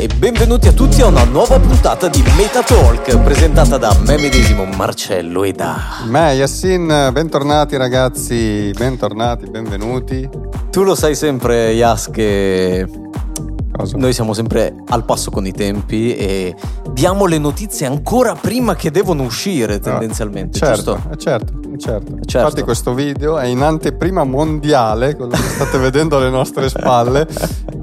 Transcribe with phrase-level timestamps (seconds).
[0.00, 4.64] e benvenuti a tutti a una nuova puntata di Meta Talk presentata da me medesimo
[4.64, 5.76] Marcello e da
[6.06, 10.26] me Yassin, bentornati ragazzi, bentornati, benvenuti.
[10.70, 12.88] Tu lo sai sempre Yas che
[13.76, 13.96] Cosa?
[13.96, 16.54] Noi siamo sempre al passo con i tempi e
[16.92, 21.10] diamo le notizie ancora prima che devono uscire tendenzialmente, certo, giusto?
[21.12, 22.38] Eh, certo, certo, certo.
[22.38, 27.26] Infatti questo video è in anteprima mondiale, quello che state vedendo alle nostre spalle.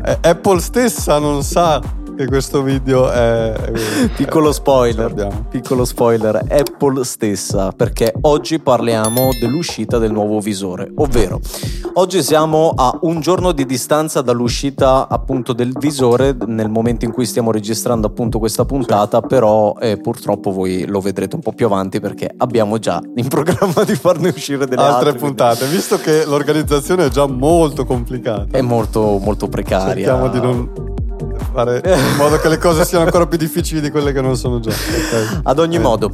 [0.03, 1.81] Eh, Apple stessa non sa
[2.17, 3.53] che questo video è...
[4.17, 11.39] piccolo spoiler, piccolo spoiler, Apple stessa, perché oggi parliamo dell'uscita del nuovo visore, ovvero
[11.93, 17.25] oggi siamo a un giorno di distanza dall'uscita appunto del visore nel momento in cui
[17.25, 19.27] stiamo registrando appunto questa puntata, sì.
[19.27, 23.83] però eh, purtroppo voi lo vedrete un po' più avanti perché abbiamo già in programma
[23.85, 25.75] di farne uscire delle altre, altre puntate, quindi...
[25.75, 28.57] visto che l'organizzazione è già molto complicata.
[28.57, 29.93] È molto molto precaria.
[29.93, 30.95] Cerchiamo di non
[31.57, 34.59] fare in modo che le cose siano ancora più difficili di quelle che non sono
[34.59, 34.69] già.
[34.69, 35.39] Okay.
[35.41, 35.79] Ad ogni eh.
[35.79, 36.13] modo,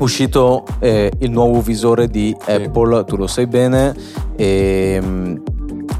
[0.00, 2.50] uscito eh, il nuovo visore di sì.
[2.50, 3.94] Apple, tu lo sai bene.
[4.36, 5.42] E, ehm,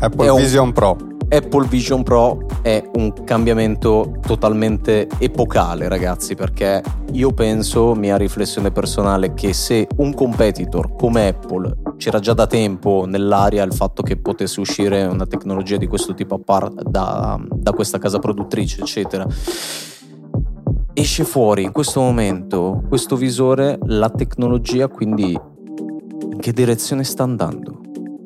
[0.01, 0.73] Apple Vision un...
[0.75, 1.16] Pro.
[1.29, 6.83] Apple Vision Pro è un cambiamento totalmente epocale, ragazzi, perché
[7.13, 13.05] io penso, mia riflessione personale, che se un competitor come Apple c'era già da tempo
[13.07, 17.73] nell'aria il fatto che potesse uscire una tecnologia di questo tipo a par da, da
[17.73, 19.27] questa casa produttrice, eccetera.
[20.93, 27.81] Esce fuori in questo momento questo visore, la tecnologia, quindi in che direzione sta andando?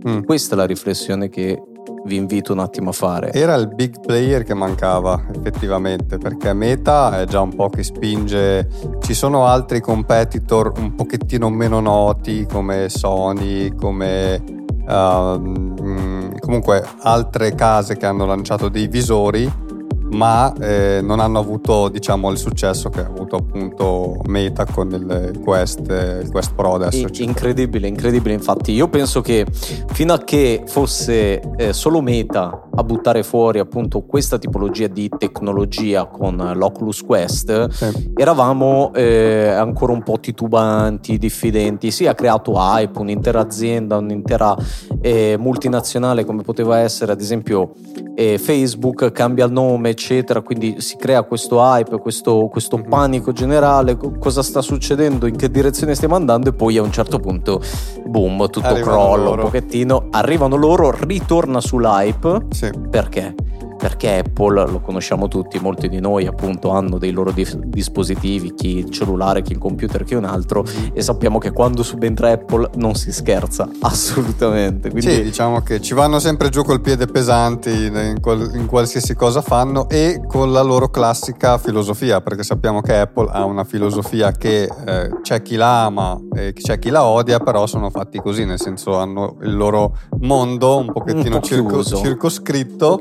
[0.09, 0.23] Mm.
[0.23, 1.63] Questa è la riflessione che
[2.05, 3.33] vi invito un attimo a fare.
[3.33, 8.69] Era il big player che mancava effettivamente perché Meta è già un po' che spinge,
[9.01, 14.43] ci sono altri competitor un pochettino meno noti come Sony, come
[14.87, 19.69] uh, comunque altre case che hanno lanciato dei visori
[20.11, 25.41] ma eh, non hanno avuto diciamo il successo che ha avuto appunto Meta con il
[25.43, 27.07] Quest, il Quest Pro adesso.
[27.19, 29.47] Incredibile, incredibile infatti io penso che
[29.93, 36.07] fino a che fosse eh, solo Meta a buttare fuori appunto questa tipologia di tecnologia
[36.07, 38.13] con l'Oculus Quest sì.
[38.17, 44.57] eravamo eh, ancora un po' titubanti, diffidenti, sì ha creato hype, un'intera azienda, un'intera
[45.01, 47.73] eh, multinazionale come poteva essere ad esempio
[48.15, 52.89] eh, Facebook cambia il nome eccetera, quindi si crea questo hype, questo, questo mm-hmm.
[52.89, 57.19] panico generale, cosa sta succedendo, in che direzione stiamo andando e poi a un certo
[57.19, 57.61] punto,
[58.07, 62.71] boom, tutto arrivano crolla un pochettino, arrivano loro, ritorna sull'hype, sì.
[62.89, 63.35] perché?
[63.81, 68.77] Perché Apple, lo conosciamo tutti, molti di noi appunto hanno dei loro di- dispositivi, chi
[68.77, 72.95] il cellulare, chi il computer, chi un altro, e sappiamo che quando subentra Apple non
[72.95, 74.91] si scherza assolutamente.
[74.91, 75.11] Quindi...
[75.11, 79.41] Sì, diciamo che ci vanno sempre giù col piede pesanti in, qual- in qualsiasi cosa
[79.41, 84.65] fanno e con la loro classica filosofia, perché sappiamo che Apple ha una filosofia che
[84.65, 88.61] eh, c'è chi la ama e c'è chi la odia, però sono fatti così, nel
[88.61, 93.01] senso hanno il loro mondo un pochettino un po circo- circoscritto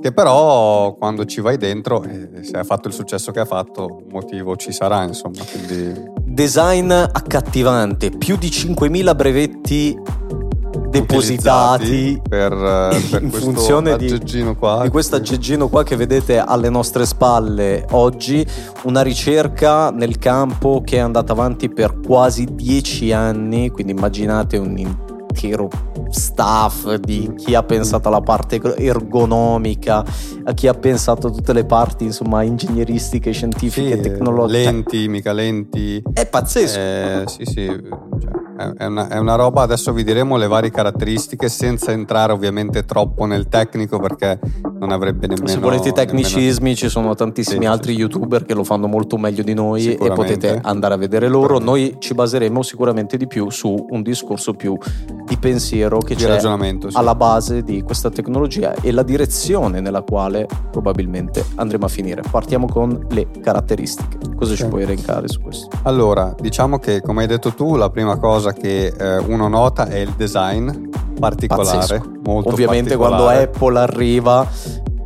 [0.00, 4.02] che però quando ci vai dentro, eh, se ha fatto il successo che ha fatto,
[4.10, 5.42] motivo ci sarà, insomma.
[5.44, 6.18] Quindi...
[6.24, 9.98] Design accattivante, più di 5.000 brevetti
[10.90, 14.18] depositati per, eh, per in funzione di,
[14.58, 18.44] qua, di questo aggeggino qua che vedete alle nostre spalle oggi,
[18.82, 24.72] una ricerca nel campo che è andata avanti per quasi dieci anni, quindi immaginate un
[25.30, 25.68] intero
[26.10, 30.04] staff, di chi ha pensato alla parte ergonomica,
[30.44, 34.62] a chi ha pensato a tutte le parti, insomma, ingegneristiche, scientifiche, sì, tecnologiche.
[34.62, 36.02] Lenti, mica lenti.
[36.12, 36.78] È pazzesco.
[36.78, 37.66] Eh, sì, sì.
[37.66, 42.84] Cioè, è una, è una, roba, adesso vi diremo le varie caratteristiche senza entrare ovviamente
[42.84, 44.38] troppo nel tecnico perché
[44.78, 45.46] non avrebbe nemmeno...
[45.46, 46.76] Se volete i tecnicismi nemmeno...
[46.76, 48.00] ci sono tantissimi sì, altri sì.
[48.00, 51.58] youtuber che lo fanno molto meglio di noi e potete andare a vedere loro.
[51.58, 54.76] Noi ci baseremo sicuramente di più su un discorso più
[55.30, 56.46] di pensiero che di c'è sì.
[56.92, 62.22] alla base di questa tecnologia e la direzione nella quale probabilmente andremo a finire.
[62.28, 64.18] Partiamo con le caratteristiche.
[64.34, 65.68] Cosa ci puoi elencare su questo?
[65.82, 69.86] Allora, diciamo che come hai detto tu, la prima cosa cosa che eh, uno nota
[69.86, 70.70] è il design
[71.18, 71.78] particolare.
[71.78, 72.10] Pazzesco.
[72.24, 73.48] Molto Ovviamente particolare.
[73.48, 74.48] quando Apple arriva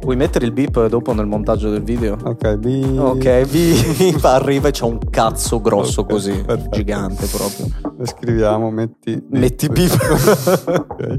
[0.05, 2.19] Vuoi mettere il beep dopo nel montaggio del video?
[2.23, 2.99] Ok, beep.
[2.99, 4.23] Ok, beep.
[4.23, 6.77] Arriva e c'è un cazzo grosso okay, così, perfetto.
[6.77, 7.67] gigante proprio.
[7.97, 9.19] Lo scriviamo, metti...
[9.31, 9.93] Metti beep.
[10.91, 11.19] ok.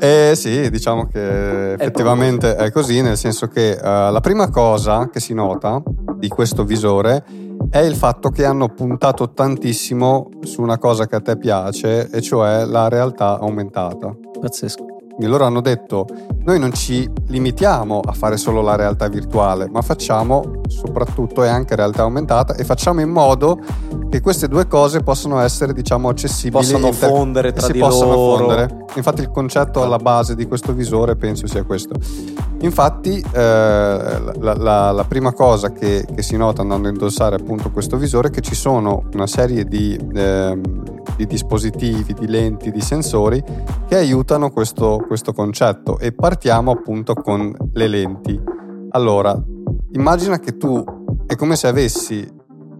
[0.00, 5.20] Eh sì, diciamo che effettivamente è così, nel senso che uh, la prima cosa che
[5.20, 5.82] si nota
[6.16, 7.22] di questo visore
[7.68, 12.22] è il fatto che hanno puntato tantissimo su una cosa che a te piace, e
[12.22, 14.16] cioè la realtà aumentata.
[14.40, 14.93] Pazzesco.
[15.14, 16.06] Quindi loro hanno detto
[16.44, 21.76] noi non ci limitiamo a fare solo la realtà virtuale, ma facciamo soprattutto e anche
[21.76, 23.58] realtà aumentata e facciamo in modo
[24.10, 28.12] che queste due cose possano essere diciamo accessibili possono inter- fondere tra si di possono
[28.14, 28.36] loro.
[28.38, 28.84] fondere.
[28.96, 31.94] Infatti il concetto alla base di questo visore penso sia questo.
[32.60, 33.38] Infatti eh,
[34.38, 38.28] la, la- la prima cosa che, che si nota andando a indossare appunto questo visore
[38.28, 40.60] è che ci sono una serie di, ehm,
[41.16, 43.42] di dispositivi, di lenti, di sensori
[43.88, 48.40] che aiutano questo, questo concetto e partiamo appunto con le lenti.
[48.90, 49.40] Allora,
[49.92, 50.82] immagina che tu
[51.26, 52.26] è come se avessi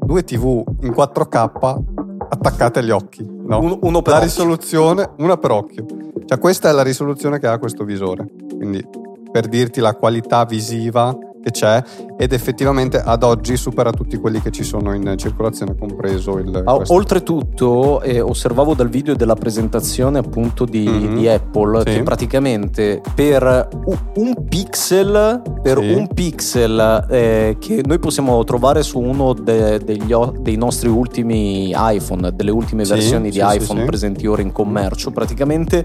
[0.04, 1.82] due TV in 4K
[2.28, 3.60] attaccate agli occhi, no?
[3.60, 4.28] Un- uno per la occhio.
[4.28, 5.86] risoluzione, una per occhio.
[6.24, 8.26] Cioè questa è la risoluzione che ha questo visore.
[8.56, 8.84] Quindi
[9.30, 11.82] per dirti la qualità visiva che c'è
[12.16, 16.80] ed effettivamente ad oggi supera tutti quelli che ci sono in circolazione, compreso il Ah,
[16.86, 21.16] oltretutto, eh, osservavo dal video della presentazione appunto di, Mhm.
[21.16, 21.84] di Apple Sì.
[21.84, 23.68] che praticamente per
[24.14, 25.92] un pixel, per Sì.
[25.92, 32.32] un pixel eh, che noi possiamo trovare su uno de- degli dei nostri ultimi iPhone,
[32.34, 35.84] delle ultime Sì, versioni di iPhone presenti ora in commercio, praticamente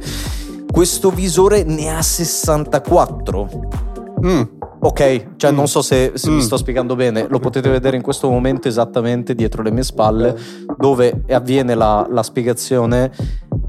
[0.72, 3.50] questo visore ne ha 64.
[4.24, 4.42] Mm,
[4.82, 5.56] Ok, cioè Mm.
[5.56, 6.40] non so se, se mi Mm.
[6.40, 10.36] sto spiegando bene, lo potete vedere in questo momento esattamente dietro le mie spalle,
[10.78, 13.12] dove avviene la, la spiegazione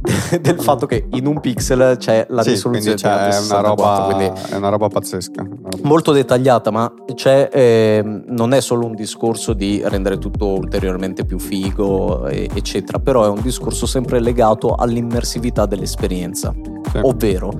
[0.41, 4.49] del fatto che in un pixel c'è la sì, risoluzione c'è di una 64, roba,
[4.49, 5.43] è una roba pazzesca.
[5.43, 10.47] una roba- molto dettagliata, ma c'è, ehm, non è solo un discorso di rendere tutto
[10.47, 16.55] ulteriormente più figo, e- eccetera, però è un discorso sempre legato all'immersività dell'esperienza.
[16.93, 16.99] Sì.
[17.03, 17.53] Ovvero,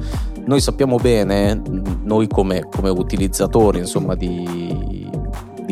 [0.51, 1.63] noi sappiamo bene,
[2.03, 5.00] noi come, come utilizzatori insomma, di,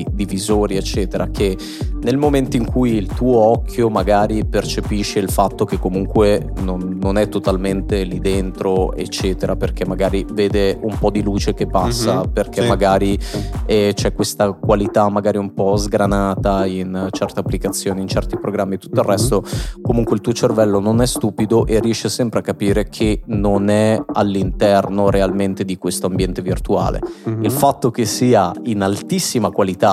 [0.02, 1.56] di- di visori, eccetera, che
[2.02, 7.18] nel momento in cui il tuo occhio magari percepisce il fatto che comunque non, non
[7.18, 12.32] è totalmente lì dentro, eccetera, perché magari vede un po' di luce che passa, Mhm,
[12.32, 12.68] perché sì.
[12.68, 13.38] magari Sì.
[13.66, 18.78] e c'è questa qualità magari un po' sgranata in certe applicazioni, in certi programmi e
[18.78, 19.12] tutto il Mhm.
[19.12, 19.42] resto,
[19.82, 24.00] comunque il tuo cervello non è stupido e riesce sempre a capire che non è
[24.12, 27.00] all'interno realmente di questo ambiente virtuale.
[27.24, 27.44] Mhm.
[27.44, 29.87] Il fatto che sia in altissima qualità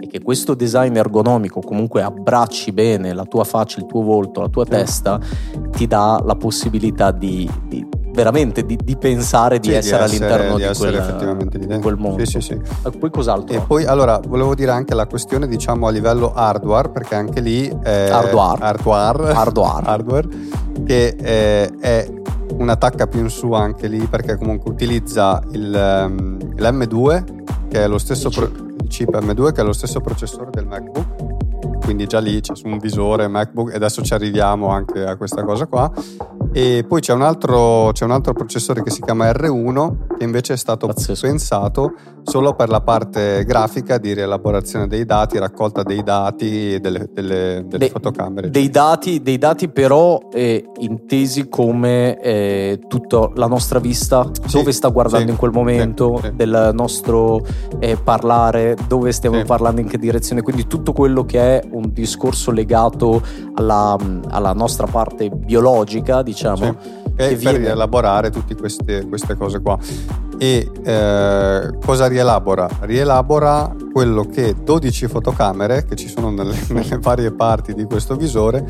[0.00, 4.48] e che questo design ergonomico comunque abbracci bene la tua faccia, il tuo volto, la
[4.48, 5.18] tua testa,
[5.70, 10.62] ti dà la possibilità di, di- veramente di, di pensare di Sì, essere all'interno di
[10.62, 11.88] di, essere quel, effettivamente lì di dentro.
[11.90, 12.24] quel mondo.
[12.24, 12.52] Sì, sì, sì.
[12.52, 13.56] E Poi cos'altro?
[13.56, 17.66] E poi allora volevo dire anche la questione diciamo a livello hardware perché anche lì
[17.82, 18.62] è Hardware.
[18.62, 19.86] hardware, Hardware.
[19.88, 20.28] hardware,
[20.84, 22.12] che eh, è
[22.58, 27.24] una tacca più in su anche lì perché comunque utilizza il, ehm, l'M2
[27.68, 28.50] che è lo stesso pro-
[28.88, 29.08] chip.
[29.08, 31.27] il chip M2 che è lo stesso processore del MacBook
[31.88, 35.42] quindi già lì c'è su un visore MacBook e adesso ci arriviamo anche a questa
[35.42, 35.90] cosa qua
[36.52, 40.52] e poi c'è un altro, c'è un altro processore che si chiama R1 che invece
[40.52, 41.26] è stato Pazzesco.
[41.26, 41.92] pensato
[42.24, 47.78] solo per la parte grafica di rielaborazione dei dati, raccolta dei dati delle, delle- delle
[47.78, 48.50] Dei- fotocamere.
[48.50, 54.72] Dei dati, dei dati però eh, intesi come eh, tutta la nostra vista, Sì, dove
[54.72, 57.40] sta guardando sì, in quel momento, sì, del nostro
[57.78, 62.50] eh, parlare, dove stiamo parlando, in che direzione, quindi tutto quello che è un discorso
[62.50, 63.22] legato
[63.54, 63.96] alla,
[64.28, 66.56] alla nostra parte biologica, diciamo.
[66.56, 69.78] Sì, che e per viene- rielaborare tutte queste, queste cose qua.
[70.38, 72.68] E eh, cosa rielabora?
[72.80, 78.64] Rielabora quello che 12 fotocamere che ci sono nelle, nelle varie parti di questo visore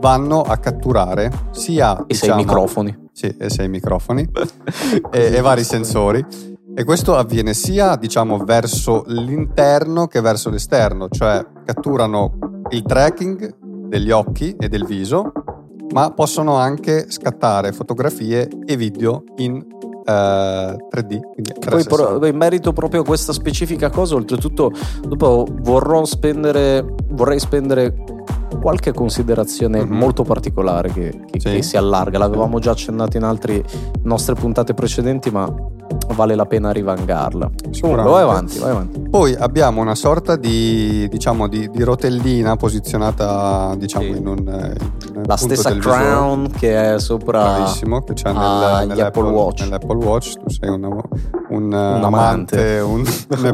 [0.00, 3.06] vanno a catturare sia E sei diciamo, microfoni.
[3.12, 4.28] Sì, e sei microfoni
[5.10, 6.24] e, e vari sensori.
[6.78, 12.38] E questo avviene sia diciamo verso l'interno che verso l'esterno, cioè catturano
[12.70, 13.56] il tracking
[13.88, 15.32] degli occhi e del viso,
[15.92, 21.18] ma possono anche scattare fotografie e video in eh, 3D.
[21.18, 22.18] Quindi Che poi 360.
[22.18, 24.70] pro- in merito proprio a questa specifica cosa, oltretutto,
[25.02, 27.92] dopo vorrò spendere, vorrei spendere
[28.60, 29.96] qualche considerazione Mhm.
[29.96, 31.50] molto particolare che, che- Sì.
[31.56, 32.18] che si allarga.
[32.18, 33.64] L'avevamo già accennato in altre
[34.04, 35.52] nostre puntate precedenti, ma
[36.14, 37.50] vale la pena rivangarla.
[37.80, 39.00] Vai avanti, vai avanti.
[39.08, 44.10] Poi abbiamo una sorta di, diciamo, di, di rotellina posizionata diciamo, Sì.
[44.18, 45.96] in un in un La stessa del visore.
[45.96, 49.60] crown che è sopra bravissimo che c'è nel, nell'Apple, Apple Watch.
[49.62, 50.84] nell'Apple Watch tu sei un,
[51.50, 52.06] un, amante.
[52.06, 53.04] amante un,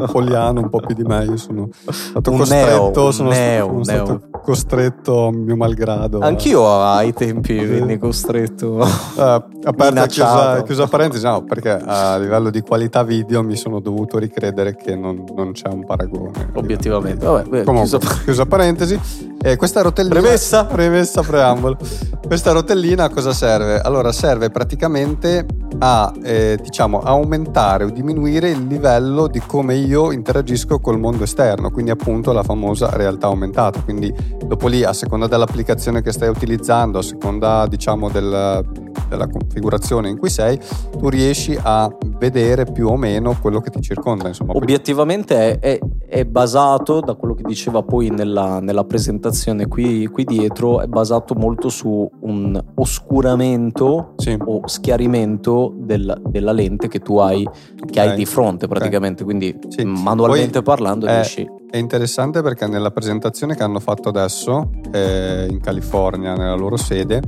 [0.03, 4.07] appoliano un po' più di me io sono stato Un costretto neo, sono, neo, stato
[4.11, 4.21] neo.
[4.41, 8.81] costretto a mio malgrado Anch'io ai tempi venni costretto.
[8.83, 13.79] eh, aperta e chiusa, chiusa parentesi no perché a livello di qualità video mi sono
[13.79, 17.25] dovuto ricredere che non, non c'è un paragone Obiettivamente.
[17.25, 18.99] Vabbè, beh, Comunque, chiuso- chiusa parentesi,
[19.41, 20.19] eh, questa rotellina.
[20.19, 20.65] Premessa.
[20.65, 21.77] Premessa, preambolo.
[22.25, 23.79] Questa rotellina a cosa serve?
[23.79, 25.45] Allora, serve praticamente
[25.79, 31.69] a eh, diciamo aumentare o diminuire il livello di come io interagisco col mondo esterno,
[31.69, 33.81] quindi appunto la famosa realtà aumentata.
[33.81, 34.13] Quindi
[34.45, 38.65] dopo lì, a seconda dell'applicazione che stai utilizzando, a seconda diciamo del,
[39.07, 40.59] della configurazione in cui sei,
[40.97, 44.27] tu riesci a vedere più o meno quello che ti circonda.
[44.27, 44.53] Insomma.
[44.55, 50.23] Obiettivamente è, è, è basato, da quello che diceva poi nella, nella presentazione qui, qui,
[50.23, 54.37] dietro, è basato molto su un oscuramento sì.
[54.43, 58.09] o schiarimento del, della lente che tu hai, che okay.
[58.09, 59.37] hai di fronte praticamente, okay.
[59.37, 59.83] quindi sì.
[59.83, 61.54] manualmente poi parlando è, riesci...
[61.75, 67.21] È interessante perché nella presentazione che hanno fatto adesso eh, in California, nella loro sede,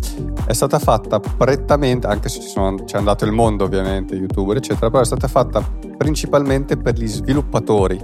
[0.46, 5.01] è stata fatta prettamente, anche se sono, c'è andato il mondo ovviamente, youtuber eccetera, però
[5.01, 5.62] è stata fatta
[5.98, 8.00] principalmente per gli sviluppatori.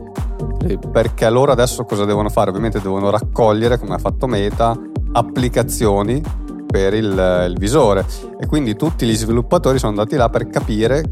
[0.92, 2.50] Perché loro adesso cosa devono fare?
[2.50, 4.78] Ovviamente devono raccogliere, come ha fatto Meta,
[5.14, 6.22] applicazioni
[6.68, 8.06] per il, il visore.
[8.38, 11.06] E quindi tutti gli sviluppatori sono andati là per capire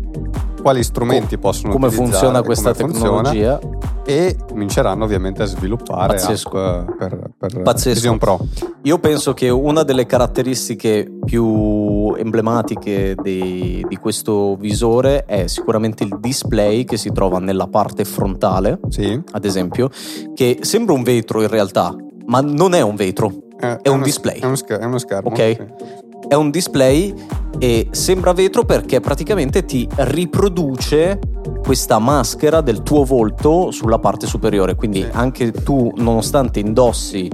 [0.62, 3.58] quali strumenti possono come funziona questa come tecnologia.
[3.60, 6.58] funziona, e cominceranno ovviamente a sviluppare Pazzesco.
[6.58, 7.94] app per, per Pazzesco.
[7.94, 8.40] Vision Pro.
[8.84, 16.18] Io penso che una delle caratteristiche più emblematiche di, di, questo visore è sicuramente il
[16.20, 19.22] display che si trova nella parte frontale, sì.
[19.32, 19.90] ad esempio,
[20.34, 23.96] che sembra un vetro in realtà, ma non è un vetro, eh, è, è, un
[23.96, 24.40] uno, display.
[24.40, 25.30] È uno, schermo, è uno schermo.
[25.30, 25.38] Ok.
[25.38, 27.14] Sì è un display
[27.60, 31.20] e sembra vetro perché praticamente ti riproduce
[31.64, 34.76] questa maschera del tuo volto sulla parte superiore.
[34.76, 35.10] Quindi sì.
[35.12, 37.30] anche tu, nonostante indossi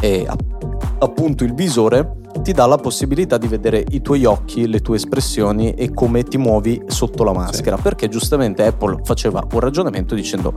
[0.00, 0.26] eh,
[0.98, 5.74] appunto il visore, ti dà la possibilità di vedere i tuoi occhi, le tue espressioni
[5.74, 7.76] e come ti muovi sotto la maschera.
[7.76, 7.82] Sì.
[7.82, 10.54] Perché giustamente Apple faceva un ragionamento dicendo: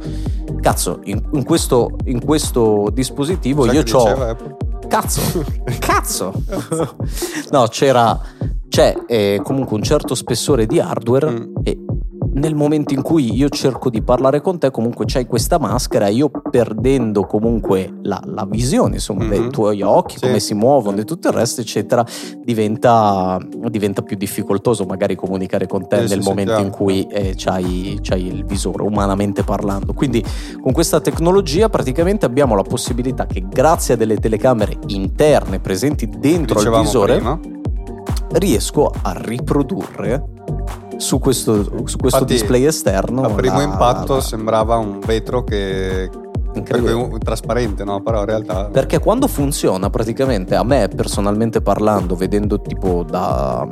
[0.62, 4.38] Cazzo, in, in, questo, in questo, dispositivo Sai io ho.
[4.88, 5.44] Cazzo,
[5.80, 6.32] cazzo.
[7.52, 8.20] no, c'era,
[8.76, 11.56] c'è eh, comunque un certo spessore di hardware mm.
[11.64, 11.80] e
[12.34, 16.30] nel momento in cui io cerco di parlare con te, comunque c'hai questa maschera, io
[16.30, 19.40] perdendo comunque la, la visione, insomma, mm-hmm.
[19.40, 20.26] dei tuoi occhi, sì.
[20.26, 22.06] come si muovono e tutto il resto, eccetera,
[22.44, 23.38] diventa,
[23.70, 27.98] diventa più difficoltoso magari comunicare con te sì, nel sì, momento in cui eh, c'hai,
[28.02, 29.94] c'hai, il visore, umanamente parlando.
[29.94, 30.22] Quindi
[30.62, 36.60] con questa tecnologia praticamente abbiamo la possibilità che grazie a delle telecamere interne presenti dentro
[36.60, 37.40] il visore, prima.
[38.38, 40.24] Riesco a riprodurre
[40.98, 43.24] su questo, su questo Infatti, display esterno.
[43.24, 44.22] A primo la, impatto la...
[44.22, 46.10] sembrava un vetro che
[46.56, 48.02] un, trasparente, no?
[48.02, 48.66] Però in realtà.
[48.66, 53.68] Perché quando funziona, praticamente a me personalmente parlando, vedendo tipo da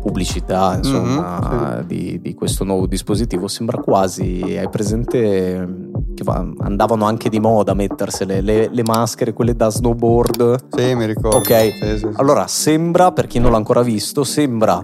[0.00, 1.86] pubblicità insomma, mm-hmm, sì.
[1.86, 4.56] di, di, questo nuovo dispositivo, sembra quasi.
[4.58, 5.83] Hai presente
[6.14, 6.24] che
[6.60, 10.64] andavano anche di moda mettersele le, le maschere, quelle da snowboard?
[10.76, 11.36] Sì, mi ricordo.
[11.36, 11.72] Ok.
[11.80, 14.82] Sì, sì, allora sembra, per chi non l'ha ancora visto, sembra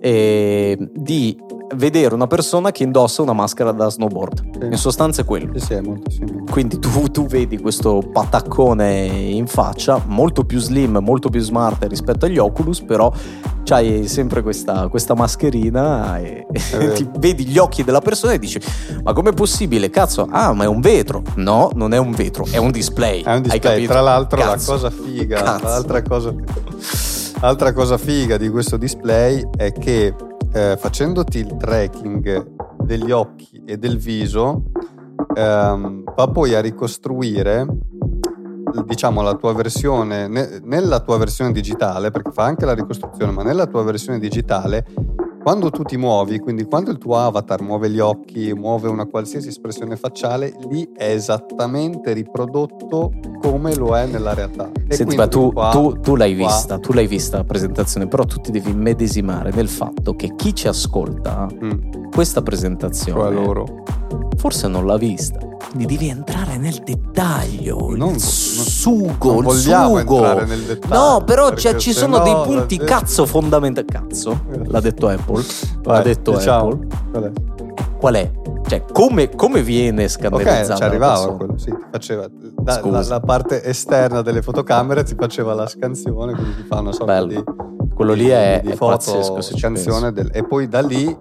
[0.00, 1.36] eh, di
[1.74, 4.58] vedere una persona che indossa una maschera da snowboard.
[4.58, 4.66] Sì.
[4.66, 5.58] In sostanza è quello.
[5.58, 6.44] Sì, sì, è molto simile.
[6.50, 12.26] Quindi tu, tu, vedi questo pataccone in faccia, molto più slim, molto più smart rispetto
[12.26, 13.12] agli Oculus, però
[13.64, 16.46] c'hai sempre questa, questa mascherina e
[16.94, 18.60] ti vedi gli occhi della persona e dici
[19.02, 19.90] ma com'è possibile?
[19.90, 21.22] Cazzo, ah ma è un vetro.
[21.34, 23.22] No, non è un vetro, è un display.
[23.22, 23.86] È un display.
[23.86, 24.72] Tra l'altro Cazzo.
[24.72, 26.34] la cosa figa, l'altra cosa...
[27.40, 30.14] Altra cosa figa di questo display è che
[30.52, 34.64] eh, facendoti il tracking degli occhi e del viso
[35.34, 37.66] ehm, va poi a ricostruire
[38.84, 43.42] diciamo la tua versione ne, nella tua versione digitale perché fa anche la ricostruzione ma
[43.42, 44.86] nella tua versione digitale
[45.46, 49.46] quando tu ti muovi, quindi quando il tuo avatar muove gli occhi, muove una qualsiasi
[49.46, 54.68] espressione facciale, lì è esattamente riprodotto come lo è nella realtà.
[54.88, 58.08] E Senti, ma tu, qua, tu, tu l'hai qua, vista, tu l'hai vista la presentazione,
[58.08, 62.10] però tu ti devi medesimare nel fatto che chi ci ascolta mm.
[62.10, 63.84] questa presentazione loro.
[64.36, 65.38] Forse non l'ha vista.
[65.38, 70.44] Quindi devi entrare nel dettaglio, non, il sugo, non il sugo.
[70.44, 73.86] Nel dettaglio, no, però ci sono no, dei punti cazzo fondamentali.
[73.86, 75.44] Cazzo, l'ha detto Apple.
[75.82, 76.86] Vai, l'ha detto diciamo, Apple.
[77.10, 77.32] Qual è?
[77.98, 78.30] Qual è?
[78.66, 80.72] Cioè, come, come viene scannerizzata?
[80.72, 82.28] Ok, ci arrivava quello, sì, faceva
[82.64, 86.90] la, la, la, parte esterna delle fotocamere ti faceva la scansione, quindi ti fa una
[86.90, 87.26] sorta Bello.
[87.26, 87.44] di
[87.94, 91.16] quello lì è, di è foto, pazzesco, scansione del, e poi da lì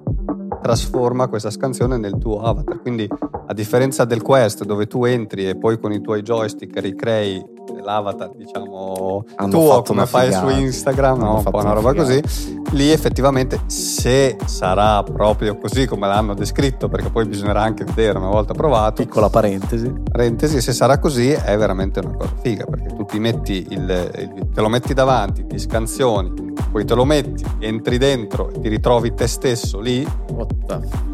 [0.65, 2.81] trasforma questa scansione nel tuo avatar.
[2.81, 7.39] Quindi, a differenza del Quest, dove tu entri e poi con i tuoi joystick ricrei
[7.83, 11.37] l'avatar, diciamo, Hanno tuo come fai su Instagram, no?
[11.37, 12.07] un po' una una roba figata.
[12.21, 12.63] così.
[12.71, 18.29] Lì effettivamente, se sarà proprio così come l'hanno descritto, perché poi bisognerà anche vedere una
[18.29, 19.91] volta provato, Piccola parentesi.
[20.11, 24.47] parentesi, se sarà così è veramente una cosa figa, perché tu ti metti il, il-
[24.53, 29.13] te lo metti davanti, ti scansioni, poi te lo metti, entri dentro e ti ritrovi
[29.13, 30.53] te stesso lì, What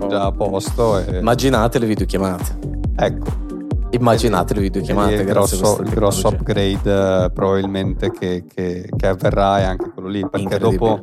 [0.08, 0.98] già a posto.
[1.00, 2.58] E, Immaginate le videochiamate.
[2.96, 3.26] ecco,
[3.92, 5.14] Immaginate le videochiamate.
[5.16, 10.28] il grosso, il grosso upgrade eh, probabilmente che, che- che avverrà è anche quello lì,
[10.30, 11.00] perché dopo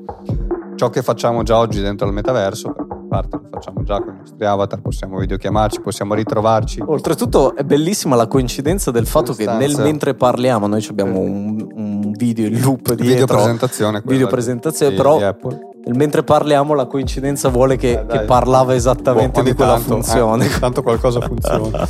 [0.76, 4.14] ciò che facciamo già oggi dentro il metaverso, perché in parte lo facciamo già con
[4.14, 6.82] i nostri avatar, possiamo videochiamarci, possiamo ritrovarci.
[6.86, 12.12] Oltretutto è bellissima la coincidenza del fatto che nel, mentre parliamo noi abbiamo un, un
[12.12, 13.04] video in loop dietro.
[13.04, 15.58] Video presentazione, Video di- presentazione, di- però di Apple.
[15.84, 19.92] nel mentre parliamo la coincidenza vuole che, Eh, che parlava esattamente Boh, di quella tanto,
[19.94, 20.46] funzione.
[20.46, 21.88] eh, tanto qualcosa funziona.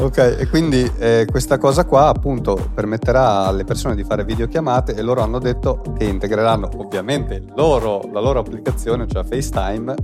[0.00, 5.02] Ok, e quindi eh, questa cosa qua appunto permetterà alle persone di fare videochiamate e
[5.02, 9.94] loro hanno detto che integreranno ovviamente loro- la loro applicazione, cioè FaceTime,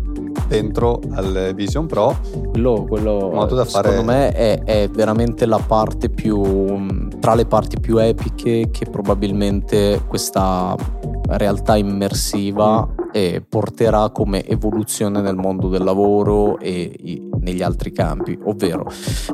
[0.48, 2.16] dentro al Vision Pro.
[2.50, 7.46] quello, quello, modo da fare- secondo me è, è veramente la parte più tra le
[7.46, 10.74] parti più epiche che probabilmente questa
[11.28, 13.03] realtà immersiva Mm.
[13.14, 18.86] Eh, porterà come evoluzione nel mondo del lavoro e i- negli altri campi ovvero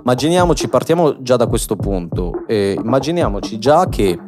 [0.03, 4.19] immaginiamoci partiamo già da questo punto eh, immaginiamoci già che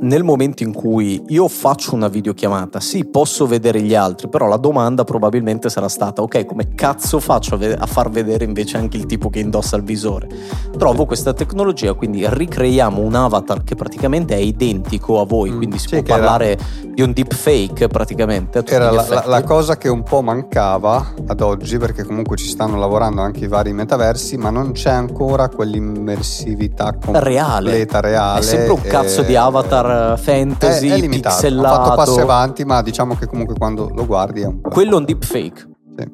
[0.00, 4.56] nel momento in cui io faccio una videochiamata, sì, posso vedere gli altri, però la
[4.56, 8.96] domanda probabilmente sarà stata: ok, come cazzo faccio a, ve- a far vedere invece anche
[8.96, 10.28] il tipo che indossa il visore?
[10.76, 15.78] Trovo questa tecnologia, quindi ricreiamo un avatar che praticamente è identico a voi, Mm, quindi
[15.78, 16.58] si sì, può che era- parlare
[16.94, 18.62] di un deepfake praticamente.
[18.66, 22.76] Era la, la- la cosa che un po' mancava ad oggi, perché comunque ci stanno
[22.78, 27.60] lavorando anche i vari metaversi, ma non c'è ancora quell'immersività reale.
[27.70, 28.40] completa, reale.
[28.40, 29.83] È sempre un cazzo eh, di avatar
[30.16, 31.34] fantasy, è, è limitato.
[31.36, 31.74] pixelato.
[31.80, 34.68] Ha fatto passi avanti, ma diciamo che comunque quando lo guardi è un po'.
[34.70, 35.68] Quello è un deepfake.
[35.96, 36.10] Sì.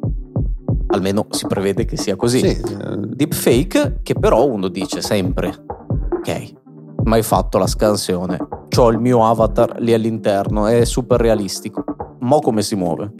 [0.92, 2.40] Almeno si prevede che sia così.
[2.40, 5.54] Sì, eh, deepfake che però uno dice sempre
[6.20, 6.52] ok
[7.04, 8.36] ma hai fatto la scansione
[8.76, 11.82] ho il mio avatar lì all'interno è super realistico
[12.20, 13.10] mo come si muove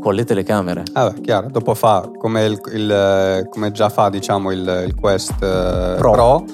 [0.00, 4.84] con le telecamere Vabbè, chiaro, dopo fa come, il, il- come già fa diciamo il,
[4.86, 6.12] il Quest eh, Pro.
[6.12, 6.44] Pro,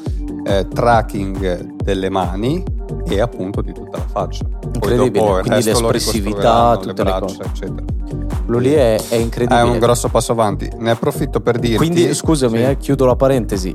[0.44, 2.62] eh, tracking delle mani
[3.08, 4.44] e appunto di tutta la faccia.
[4.44, 7.84] Poi Incredibile, quindi l'espressività, tutte le le braccia, eccetera.
[8.44, 10.70] quello lì è, è È incredibile un grosso passo avanti.
[10.78, 11.76] Ne approfitto per dirti.
[11.76, 12.64] quindi scusami Sì.
[12.64, 13.74] eh, chiudo la parentesi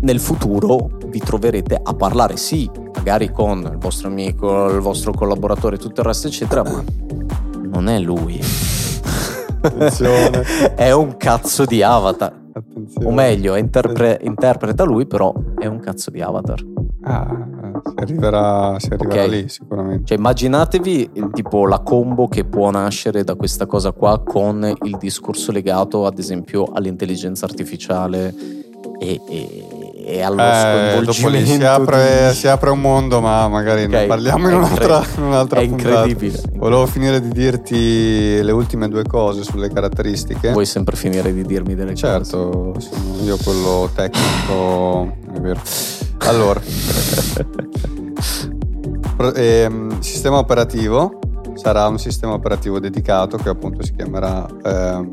[0.00, 5.78] nel futuro vi troverete a parlare sì magari con il vostro amico il vostro collaboratore
[5.78, 6.84] tutto il resto eccetera ma
[7.62, 8.38] non è lui
[9.62, 10.42] Attenzione.
[10.76, 13.06] è un cazzo di avatar Attenzione.
[13.06, 16.62] O meglio, interpre- interpreta lui, però è un cazzo di avatar.
[17.02, 17.26] Ah,
[17.82, 19.28] si arriverà, si arriverà Ok.
[19.30, 20.04] lì sicuramente.
[20.06, 25.52] Cioè, immaginatevi tipo la combo che può nascere da questa cosa qua con il discorso
[25.52, 28.34] legato, ad esempio, all'intelligenza artificiale
[28.98, 29.66] e, e-
[30.06, 34.02] e allo Eh, dopo lì si apre, di- si apre un mondo, ma magari ne
[34.02, 36.06] Ok, parliamo in un'altra, in un'altra È puntata.
[36.06, 36.42] incredibile.
[36.56, 40.50] Volevo finire di dirti le ultime due cose sulle caratteristiche.
[40.52, 42.06] Vuoi sempre finire di dirmi delle cose?
[42.06, 45.60] Certo, sono io quello tecnico, è vero.
[46.18, 46.60] Allora,
[49.34, 51.18] ehm, sistema operativo
[51.54, 55.08] sarà un sistema operativo dedicato che appunto si chiamerà ehm,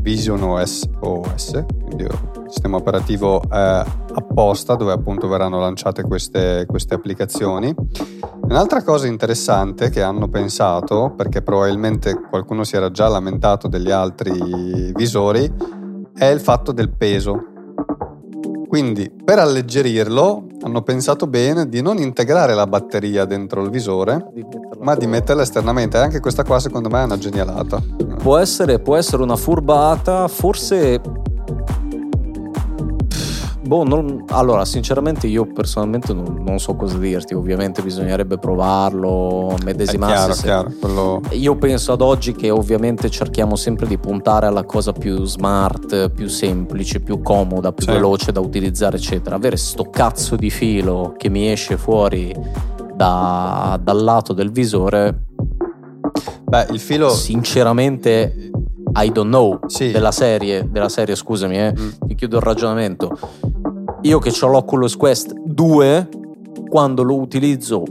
[0.00, 2.06] Vision OS, OS, quindi
[2.52, 3.84] sistema operativo eh,
[4.14, 7.74] apposta dove appunto verranno lanciate queste, queste applicazioni.
[8.42, 14.92] Un'altra cosa interessante che hanno pensato, perché probabilmente qualcuno si era già lamentato degli altri
[14.92, 15.50] visori,
[16.14, 17.46] è il fatto del peso.
[18.68, 24.44] Quindi per alleggerirlo hanno pensato bene di non integrare la batteria dentro il visore, Di
[24.80, 25.96] ma di metterla esternamente.
[25.96, 27.80] E anche questa qua secondo me è una genialata.
[28.18, 31.00] Può essere, può essere una furbata, forse.
[33.64, 37.32] Boh, non- allora, sinceramente, io personalmente non, non so cosa dirti.
[37.34, 40.14] Ovviamente bisognerebbe provarlo, medesimarsi.
[40.16, 40.72] chiaro, se- chiaro.
[40.80, 41.20] Quello...
[41.30, 46.28] Io penso ad oggi che ovviamente cerchiamo sempre di puntare alla cosa più smart, più
[46.28, 47.92] semplice, più comoda, più Sì.
[47.92, 49.36] veloce da utilizzare, eccetera.
[49.36, 52.34] Avere sto cazzo di filo che mi esce fuori
[52.94, 55.26] da- dal lato del visore,
[56.44, 57.08] Beh, il filo...
[57.10, 58.50] sinceramente,
[58.94, 59.58] I don't know.
[59.68, 59.90] Sì.
[59.90, 61.88] Della serie, della serie, scusami, eh, Mm.
[62.08, 63.16] ti chiudo il ragionamento.
[64.02, 66.08] Io che ho l'Oculus Quest 2,
[66.68, 67.84] quando lo utilizzo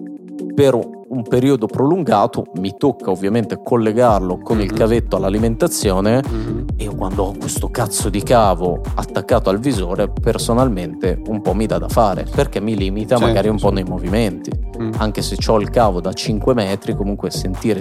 [0.54, 4.78] per un periodo prolungato, mi tocca ovviamente collegarlo con il Mhm.
[4.78, 6.66] cavetto all'alimentazione Mhm.
[6.78, 11.78] e quando ho questo cazzo di cavo attaccato al visore, personalmente un po' mi dà
[11.78, 13.66] da fare perché mi limita sì, magari un sì.
[13.66, 14.52] po' nei movimenti.
[14.82, 14.92] Mm.
[14.98, 17.80] Anche se ho il cavo da 5 metri, comunque sentire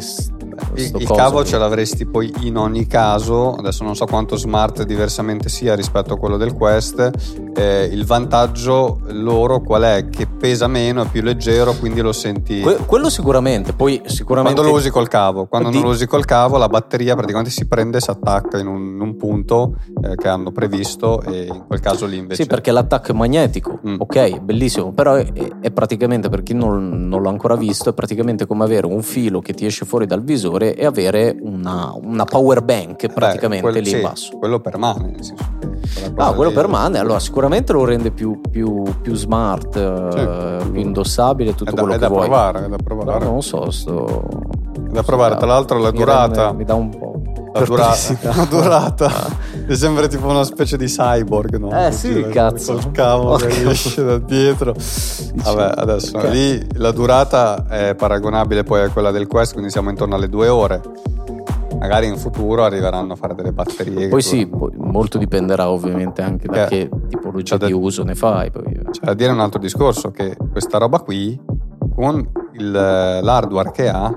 [0.74, 5.48] il, il cavo ce l'avresti poi in ogni caso, adesso non so quanto smart diversamente
[5.48, 10.08] sia rispetto a quello del Quest, eh, il vantaggio loro qual è?
[10.08, 12.60] Che pesa meno, è più leggero, quindi lo senti...
[12.60, 14.54] Que- quello sicuramente, poi sicuramente...
[14.60, 15.76] Quando lo usi col cavo, quando di...
[15.76, 18.94] non lo usi col cavo la batteria praticamente si prende e si attacca in un,
[18.94, 22.42] in un punto eh, che hanno previsto e in quel caso lì invece...
[22.42, 23.96] Sì, perché l'attacco è magnetico, mm.
[23.98, 25.26] ok, bellissimo, però è,
[25.60, 29.40] è praticamente, per chi non, non l'ha ancora visto, è praticamente come avere un filo
[29.40, 33.82] che ti esce fuori dal visore e avere una, una power bank praticamente Beh, quel,
[33.82, 34.38] lì sì, in basso.
[34.38, 35.79] Quello permane, nel senso.
[36.16, 40.18] Ah, quello permane, allora sicuramente lo rende più, più, più smart, sì.
[40.18, 42.28] uh, più indossabile, tutto da, quello che vuoi.
[42.28, 44.28] Provare, è da provare, Però non so, sto...
[44.74, 46.46] È da provare, tra l'altro la durata...
[46.46, 47.10] Rende, mi dà un po'
[47.52, 49.10] la durata, la durata
[49.66, 51.86] mi sembra tipo una specie di cyborg no?
[51.86, 54.74] eh sì Così, cazzo col cavo che esce da dietro
[55.34, 56.30] vabbè adesso okay.
[56.30, 60.48] lì la durata è paragonabile poi a quella del Quest quindi siamo intorno alle due
[60.48, 60.80] ore
[61.78, 66.46] magari in futuro arriveranno a fare delle batterie poi sì poi molto dipenderà ovviamente anche
[66.46, 68.80] da che, che tipologia di da, uso ne fai poi.
[68.90, 71.40] c'è da dire un altro discorso che questa roba qui
[71.94, 74.12] con il, l'hardware che ha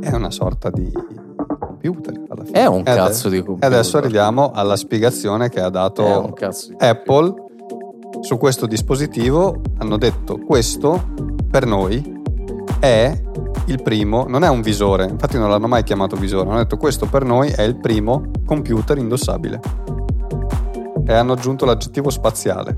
[0.00, 0.90] è una sorta di
[1.82, 2.14] computer.
[2.28, 2.58] Alla fine.
[2.58, 3.70] È un cazzo di computer.
[3.70, 6.32] E adesso arriviamo alla spiegazione che ha dato
[6.78, 7.34] Apple
[8.20, 9.60] su questo dispositivo.
[9.78, 11.10] Hanno detto questo
[11.50, 12.20] per noi
[12.80, 13.20] è
[13.66, 17.06] il primo, non è un visore, infatti non l'hanno mai chiamato visore, hanno detto questo
[17.06, 19.60] per noi è il primo computer indossabile.
[21.06, 22.76] E hanno aggiunto l'aggettivo spaziale,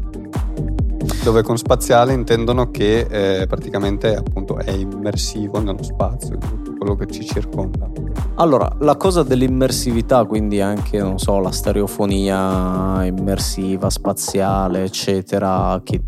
[1.23, 7.07] dove con spaziale intendono che eh, praticamente appunto è immersivo nello spazio, tutto quello che
[7.07, 7.91] ci circonda.
[8.37, 16.03] Allora, la cosa dell'immersività, quindi anche, non so, la stereofonia immersiva, spaziale, eccetera, che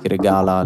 [0.00, 0.64] ti regala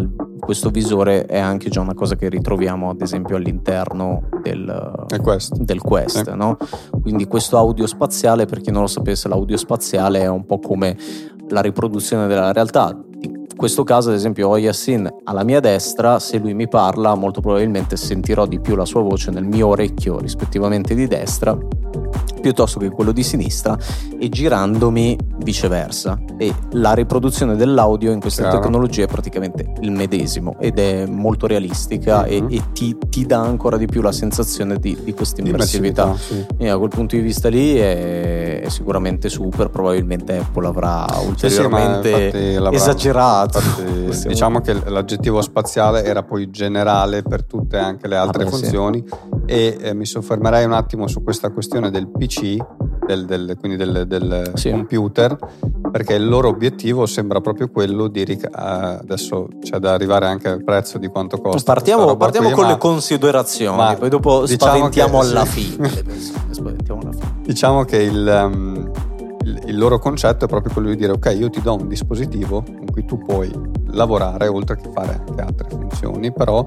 [0.51, 5.79] questo visore è anche già una cosa che ritroviamo ad esempio all'interno del Quest, del
[5.79, 6.35] Quest eh.
[6.35, 6.57] no?
[7.01, 10.97] quindi questo audio spaziale per chi non lo sapesse l'audio spaziale è un po' come
[11.47, 12.93] la riproduzione della realtà
[13.55, 17.95] questo caso, ad esempio, ho Yassin alla mia destra, se lui mi parla, molto probabilmente
[17.95, 21.55] sentirò di più la sua voce nel mio orecchio rispettivamente di destra
[22.41, 23.77] piuttosto che quello di sinistra
[24.19, 26.19] e girandomi viceversa.
[26.37, 28.59] E la riproduzione dell'audio in questa Chiaro.
[28.59, 32.47] tecnologia è praticamente il medesimo ed è molto realistica mm-hmm.
[32.49, 36.15] e, e ti, ti, dà ancora di più la sensazione di, di questa immersività.
[36.15, 36.45] Sì.
[36.57, 42.31] E da quel punto di vista lì è, è, sicuramente super, probabilmente Apple avrà ulteriormente
[42.31, 43.59] sì, sì, esagerato.
[43.59, 48.51] Infatti, diciamo che l'aggettivo spaziale era poi generale per tutte anche le altre ah, beh,
[48.51, 49.03] funzioni
[49.45, 52.57] e eh, mi soffermerei un attimo su questa questione del PC,
[53.05, 54.69] del, del, quindi del, del sì.
[54.71, 55.37] computer,
[55.91, 60.63] perché il loro obiettivo sembra proprio quello di ric- adesso c'è da arrivare anche al
[60.63, 61.73] prezzo di quanto costa.
[61.73, 65.77] Partiamo, partiamo qui, con ma, le considerazioni, poi dopo diciamo spaventiamo, che, alla sì.
[66.51, 67.39] spaventiamo alla fine.
[67.43, 68.91] Diciamo che il, um,
[69.43, 72.63] il, il loro concetto è proprio quello di dire ok, io ti do un dispositivo
[72.63, 73.51] con cui tu puoi
[73.91, 76.65] lavorare oltre che fare anche altre funzioni, però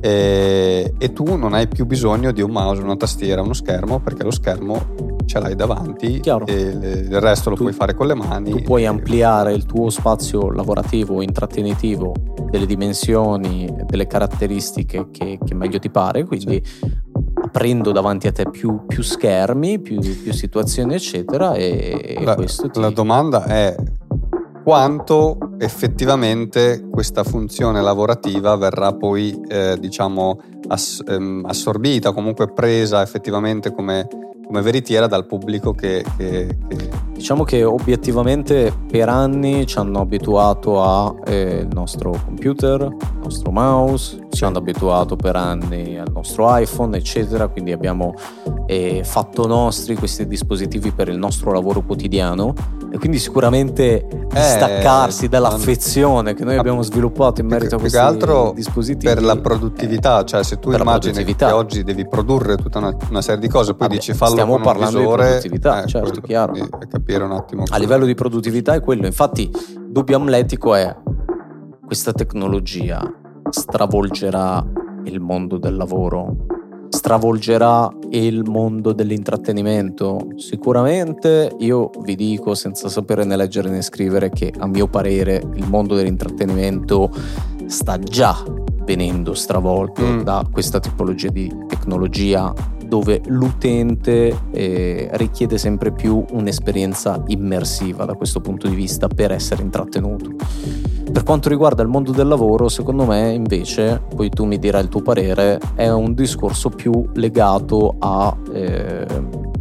[0.00, 4.22] e, e, tu non hai più bisogno di un mouse, una tastiera, uno schermo perché
[4.22, 6.46] lo schermo ce l'hai davanti Chiaro.
[6.46, 8.50] e il resto lo tu, puoi fare con le mani.
[8.50, 12.12] Tu puoi ampliare il tuo spazio lavorativo, intrattenitivo,
[12.50, 16.92] delle dimensioni, delle caratteristiche che, che meglio ti pare, quindi sì.
[17.42, 22.80] aprendo davanti a te più, più schermi, più, più, situazioni eccetera e la, questo ti...
[22.80, 23.74] La domanda è
[24.66, 33.70] quanto effettivamente questa funzione lavorativa verrà poi eh, diciamo ass- ehm, assorbita, comunque presa effettivamente
[33.70, 34.08] come,
[34.44, 40.82] come veritiera dal pubblico che, che, che, Diciamo che obiettivamente per anni ci hanno abituato
[40.82, 46.96] al eh, nostro computer, il nostro mouse, ci hanno abituato per anni al nostro iPhone,
[46.96, 48.14] eccetera, quindi abbiamo
[48.66, 52.54] eh, fatto nostri questi dispositivi per il nostro lavoro quotidiano.
[52.92, 58.52] E quindi sicuramente distaccarsi eh, dall'affezione che noi abbiamo sviluppato in merito a questi altro
[58.54, 63.22] dispositivi per la produttività, cioè se tu immagini che oggi devi produrre tutta una, una
[63.22, 65.86] serie di cose, poi Vabbè, dici fallo stiamo con parlando un visore, di produttività, eh,
[65.86, 66.52] certo, chiaro.
[67.06, 67.62] Capire un attimo.
[67.68, 69.48] A livello di produttività è quello, infatti
[69.86, 70.94] dubbio amletico è
[71.84, 73.00] questa tecnologia
[73.48, 74.66] stravolgerà
[75.04, 76.46] il mondo del lavoro
[76.88, 80.30] stravolgerà il mondo dell'intrattenimento?
[80.36, 85.68] Sicuramente io vi dico senza sapere né leggere né scrivere che a mio parere il
[85.68, 87.10] mondo dell'intrattenimento
[87.66, 88.42] sta già
[88.86, 90.20] venendo stravolto mm.
[90.22, 92.54] da questa tipologia di tecnologia
[92.86, 99.62] dove l'utente eh, richiede sempre più un'esperienza immersiva da questo punto di vista per essere
[99.62, 100.30] intrattenuto.
[101.10, 104.88] Per quanto riguarda il mondo del lavoro, secondo me invece, poi tu mi dirai il
[104.88, 108.36] tuo parere, è un discorso più legato a...
[108.52, 109.54] Eh,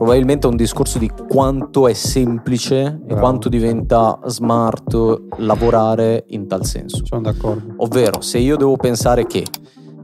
[0.00, 3.06] probabilmente un discorso di quanto è semplice Bravo.
[3.06, 4.96] e quanto diventa smart
[5.36, 7.04] lavorare in tal senso.
[7.04, 7.74] Sono d'accordo.
[7.76, 9.44] Ovvero, se io devo pensare che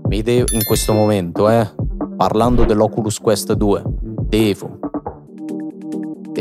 [0.09, 1.66] mi devo, in questo momento, eh,
[2.14, 3.82] parlando dell'Oculus Quest 2,
[4.28, 4.78] devo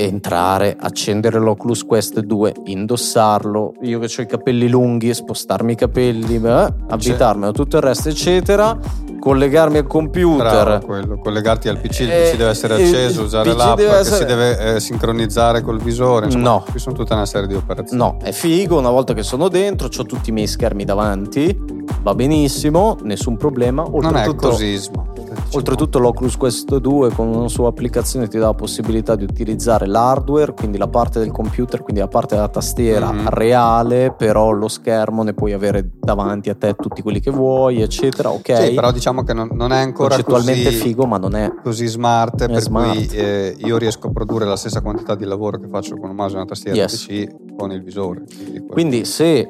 [0.03, 6.35] entrare, accendere l'Oculus Quest 2, indossarlo, io che ho i capelli lunghi, spostarmi i capelli,
[6.43, 8.77] eh, avvitarmi a tutto il resto, eccetera,
[9.19, 10.63] collegarmi al computer.
[10.63, 11.19] Bravo, quello.
[11.19, 14.17] Collegarti al PC, il PC eh, deve essere acceso, usare l'app che essere...
[14.17, 16.25] si deve eh, sincronizzare col visore.
[16.25, 16.65] Insomma, no.
[16.69, 18.01] Qui sono tutta una serie di operazioni.
[18.01, 21.57] No, è figo, una volta che sono dentro, ho tutti i miei schermi davanti,
[22.01, 23.81] va benissimo, nessun problema.
[23.81, 25.13] Oltretutto, non è cosismo.
[25.53, 30.53] Oltretutto l'Oculus Quest 2 con una sua applicazione ti dà la possibilità di utilizzare l'hardware,
[30.53, 33.27] quindi la parte del computer, quindi la parte della tastiera mm-hmm.
[33.27, 38.29] reale, però lo schermo ne puoi avere davanti a te tutti quelli che vuoi, eccetera.
[38.31, 38.55] Ok.
[38.55, 41.87] Sì, però diciamo che non, non è ancora concettualmente così, figo, ma non è così
[41.87, 43.07] smart, per smart.
[43.07, 46.15] cui eh, io riesco a produrre la stessa quantità di lavoro che faccio con un
[46.15, 47.05] mouse e una tastiera yes.
[47.05, 48.23] PC con il visore.
[48.25, 49.49] Quindi, quindi se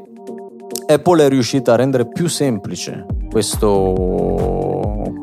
[0.87, 3.67] Apple è riuscita a rendere più semplice questo,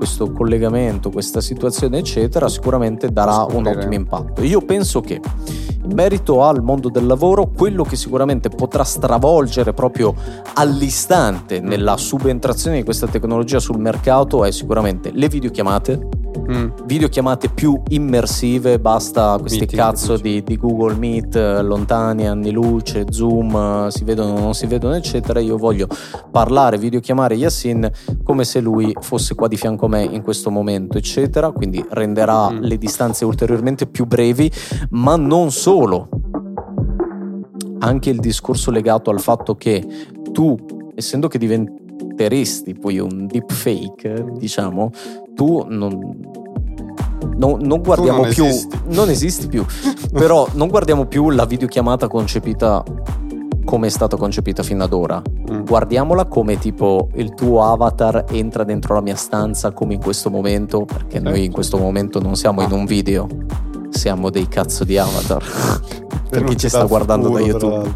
[0.02, 4.42] questo collegamento, questa situazione, eccetera, sicuramente darà un ottimo impatto.
[4.42, 5.20] Io penso che
[5.84, 10.12] in merito al mondo del lavoro, quello che sicuramente potrà stravolgere proprio
[10.54, 16.08] all'istante nella subentrazione di questa tecnologia sul mercato è sicuramente le videochiamate
[16.52, 16.86] mm.
[16.86, 23.88] videochiamate più immersive, basta questi Meeting, cazzo di, di, Google Meet, lontani anni luce, Zoom,
[23.88, 25.40] si vedono non si vedono, eccetera.
[25.40, 25.86] Io voglio
[26.30, 27.90] parlare, videochiamare Yassin
[28.22, 31.50] come se lui fosse qua di fianco a me in questo momento, eccetera.
[31.50, 32.58] Quindi renderà mm.
[32.60, 34.50] le distanze ulteriormente più brevi,
[34.90, 36.08] ma non solo.
[37.78, 39.84] Anche il discorso legato al fatto che
[40.32, 40.56] tu,
[40.94, 44.90] essendo che diventeresti poi un deepfake, diciamo,
[45.34, 46.30] tu non,
[47.42, 48.78] non, non guardiamo non più, esisti.
[48.94, 49.64] non esisti più,
[50.12, 52.84] però non guardiamo più la videochiamata concepita
[53.64, 55.20] come è stata concepita fino ad ora.
[55.50, 55.64] Mm.
[55.64, 60.84] Guardiamola come tipo il tuo avatar entra dentro la mia stanza come in questo momento,
[60.84, 61.54] perché noi in certo.
[61.54, 62.64] questo momento non siamo ah.
[62.64, 63.26] in un video,
[63.90, 65.42] siamo dei cazzo di avatar.
[66.30, 67.94] per chi ci sta guardando da YouTube.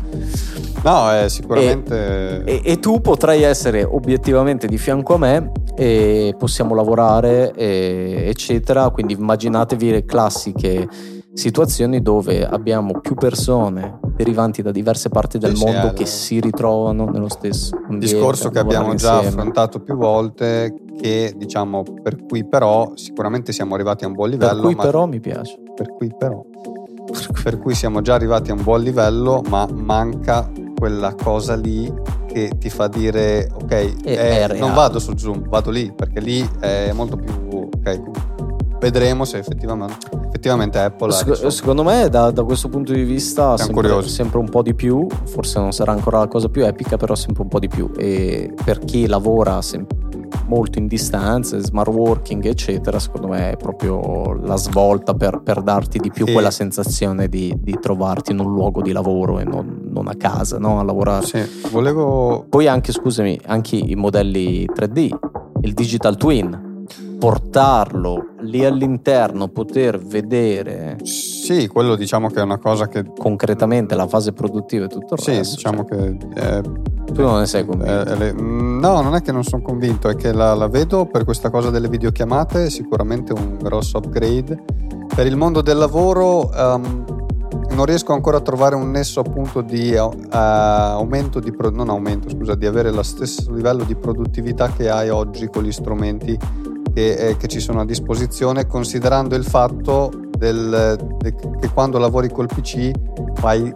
[0.83, 2.45] No, è sicuramente.
[2.45, 8.25] E, e, e, tu potrai essere obiettivamente di fianco a me e possiamo lavorare, e,
[8.27, 8.91] eccetera.
[8.91, 10.89] Quindi immaginatevi le classiche
[11.37, 16.41] situazioni dove abbiamo più persone derivanti da diverse parti del sì, mondo sì, che si
[16.41, 19.29] ritrovano nello stesso ambiente, discorso che abbiamo già insieme.
[19.29, 24.63] affrontato più volte che diciamo per cui però sicuramente siamo arrivati a un buon livello
[24.63, 26.43] per cui però mi piace per cui però
[27.43, 31.93] per cui siamo già arrivati a un buon livello ma manca quella cosa lì
[32.27, 36.93] che ti fa dire ok, eh, non vado su Zoom, vado lì perché lì è
[36.93, 38.01] molto più ok.
[38.79, 44.03] Vedremo se effettivamente, effettivamente Apple Sec- Secondo me, da, da, questo punto di vista, sempre,
[44.03, 45.07] sempre, un po' di più.
[45.25, 47.91] Forse non sarà ancora la cosa più epica, però sempre un po' di più.
[47.97, 50.06] E per chi lavora sempre
[50.47, 55.99] molto in distanza, smart working, eccetera, secondo me è proprio la svolta per, per darti
[55.99, 56.33] di più sì.
[56.33, 60.59] quella sensazione di, di, trovarti in un luogo di lavoro e non, non a casa,
[60.59, 60.81] no?
[60.81, 61.27] a lavorare.
[61.27, 62.47] Sì, volevo...
[62.49, 65.17] Poi anche, scusami, anche i modelli 3D,
[65.63, 66.66] il digital twin,
[67.19, 70.99] portarlo lì all'interno, poter vedere.
[71.03, 73.05] Sì, quello diciamo che è una cosa che.
[73.17, 75.45] Concretamente la fase produttiva e tutto il sì, resto.
[75.45, 76.17] Sì, diciamo cioè.
[76.17, 76.29] che.
[76.35, 76.61] È,
[77.13, 77.93] tu non ne sei convinto?
[77.93, 81.25] È, è, no, non è che non sono convinto, è che la, la, vedo per
[81.25, 84.63] questa cosa delle videochiamate, sicuramente un grosso upgrade.
[85.15, 86.51] Per il mondo del lavoro.
[86.55, 87.05] Um,
[87.71, 92.31] non riesco ancora a trovare un nesso appunto di uh, aumento di pro- non aumento,
[92.31, 96.39] scusa, di avere lo stesso livello di produttività che hai oggi con gli strumenti
[96.97, 102.31] che, eh, che ci sono a disposizione, considerando il fatto del, de, che quando lavori
[102.31, 102.91] col PC
[103.35, 103.71] fai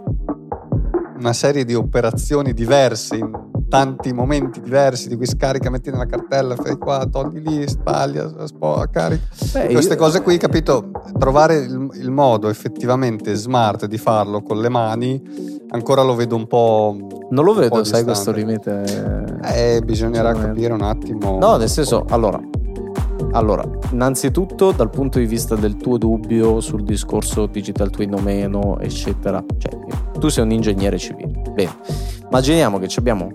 [1.19, 6.55] una serie di operazioni diverse in tanti momenti diversi di cui scarica, metti nella cartella,
[6.55, 9.23] fai qua, togli lì, spaglia, spo, carica.
[9.53, 9.99] Beh, Queste io...
[9.99, 10.89] cose qui, capito?
[11.19, 15.21] Trovare il, il, modo effettivamente smart di farlo con le mani,
[15.69, 16.97] ancora lo vedo un po'.
[17.29, 19.37] Non lo vedo, sai, questo limite.
[19.43, 21.37] Eh, bisognerà capire un attimo.
[21.39, 22.41] No, nel senso, allora,
[23.31, 28.79] allora, innanzitutto dal punto di vista del tuo dubbio sul discorso digital twin o meno,
[28.79, 29.77] eccetera, cioè
[30.19, 31.41] tu sei un ingegnere civile.
[31.53, 31.75] Bene,
[32.23, 33.31] immaginiamo che abbiamo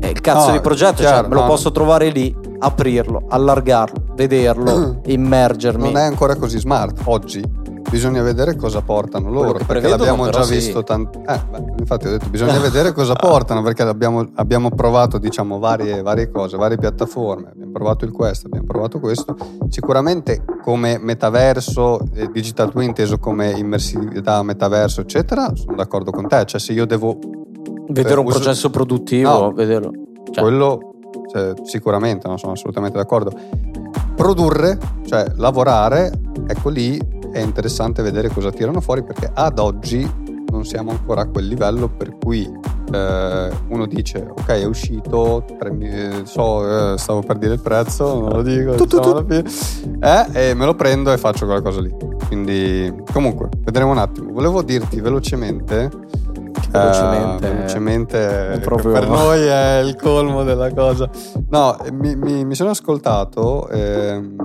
[0.00, 1.46] eh, il cazzo no, di progetto, cioè, chiaro, cioè, me lo no.
[1.46, 5.84] posso trovare lì, aprirlo, allargarlo, vederlo, immergermi.
[5.84, 7.42] Non è ancora così smart oggi.
[7.90, 10.54] Bisogna vedere cosa portano loro, perché l'abbiamo già sì.
[10.54, 11.22] visto tanto.
[11.26, 11.40] Eh,
[11.78, 16.56] infatti ho detto, bisogna vedere cosa portano, perché abbiamo, abbiamo provato, diciamo, varie, varie, cose,
[16.56, 17.50] varie piattaforme.
[17.50, 19.36] Abbiamo provato il Quest, abbiamo provato questo.
[19.68, 26.44] Sicuramente come metaverso, eh, digital twin inteso come immersività, metaverso, eccetera, sono d'accordo con te.
[26.44, 27.18] Cioè, se io devo
[27.88, 28.38] vedere un uso...
[28.38, 29.92] processo produttivo, no, vederlo.
[30.30, 30.42] Cioè.
[30.42, 30.94] Quello
[31.30, 33.32] cioè, sicuramente, non sono assolutamente d'accordo.
[34.14, 36.12] Produrre, cioè lavorare,
[36.46, 41.26] ecco lì è interessante vedere cosa tirano fuori perché ad oggi non siamo ancora a
[41.26, 42.50] quel livello per cui
[42.92, 48.30] eh, uno dice ok è uscito premi, so, eh, stavo per dire il prezzo non
[48.30, 49.26] lo dico tu, tu, tu.
[50.00, 51.94] Eh, e me lo prendo e faccio qualcosa lì.
[52.26, 54.32] Quindi comunque vedremo un attimo.
[54.32, 55.90] Volevo dirti velocemente
[56.70, 58.92] velocemente, uh, velocemente proprio...
[58.92, 61.08] per noi è il colmo della cosa.
[61.48, 64.36] No mi, mi, mi sono ascoltato ehm,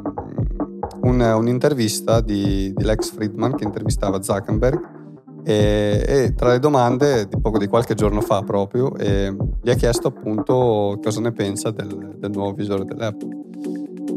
[1.04, 5.02] un, un'intervista di, di, Lex Friedman che intervistava Zuckerberg
[5.44, 10.08] e, e, tra le domande di poco di qualche giorno fa proprio gli ha chiesto
[10.08, 13.42] appunto cosa ne pensa del, del nuovo visore dell'Apple.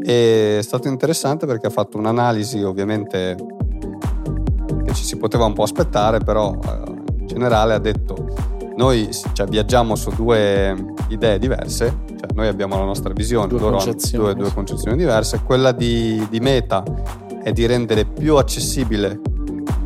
[0.05, 3.37] E è stato interessante perché ha fatto un'analisi ovviamente
[4.85, 9.47] che ci si poteva un po' aspettare però eh, in generale ha detto noi cioè,
[9.47, 14.35] viaggiamo su due idee diverse cioè, noi abbiamo la nostra visione, due loro hanno due,
[14.35, 15.41] due, concezioni diverse.
[15.45, 16.83] Quella di, di Meta
[17.43, 19.21] è di rendere più accessibile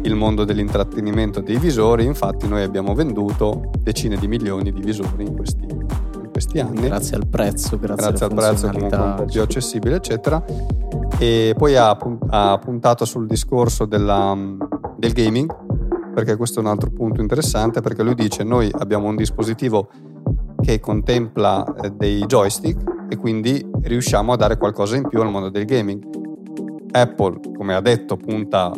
[0.03, 5.37] il mondo dell'intrattenimento dei visori, infatti noi abbiamo venduto decine di milioni di visori in
[5.37, 6.83] questi, in questi anni.
[6.83, 10.43] Grazie al prezzo, grazie, grazie al prezzo comunque un po' più accessibile, eccetera.
[11.19, 11.99] E poi ha,
[12.29, 14.37] ha puntato sul discorso della,
[14.97, 15.55] del gaming,
[16.15, 19.89] perché questo è un altro punto interessante, perché lui dice noi abbiamo un dispositivo
[20.61, 25.49] che contempla eh, dei joystick e quindi riusciamo a dare qualcosa in più al mondo
[25.49, 26.03] del gaming.
[26.93, 28.73] Apple, come ha detto, punta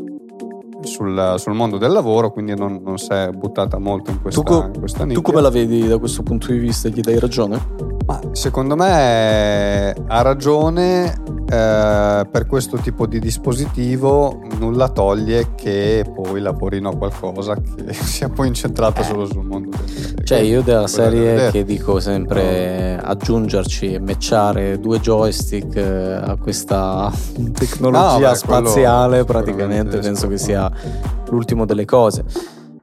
[0.83, 4.55] sul, sul mondo del lavoro, quindi non, non, si è buttata molto in questa, tu,
[4.55, 6.89] in questa Tu come la vedi da questo punto di vista?
[6.89, 7.61] Gli dai ragione?
[8.07, 11.15] Ma secondo me ha ragione
[11.53, 18.31] eh, per questo tipo di dispositivo nulla toglie che poi lavorino a qualcosa che sia
[18.31, 19.05] poi incentrato eh.
[19.05, 23.03] solo sul mondo del Cioè io della serie che dico sempre no.
[23.03, 27.13] aggiungerci e matchare due joystick eh, a questa
[27.53, 30.71] tecnologia no, beh, spaziale praticamente penso che sia
[31.29, 32.25] l'ultimo delle cose.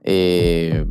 [0.01, 0.85] E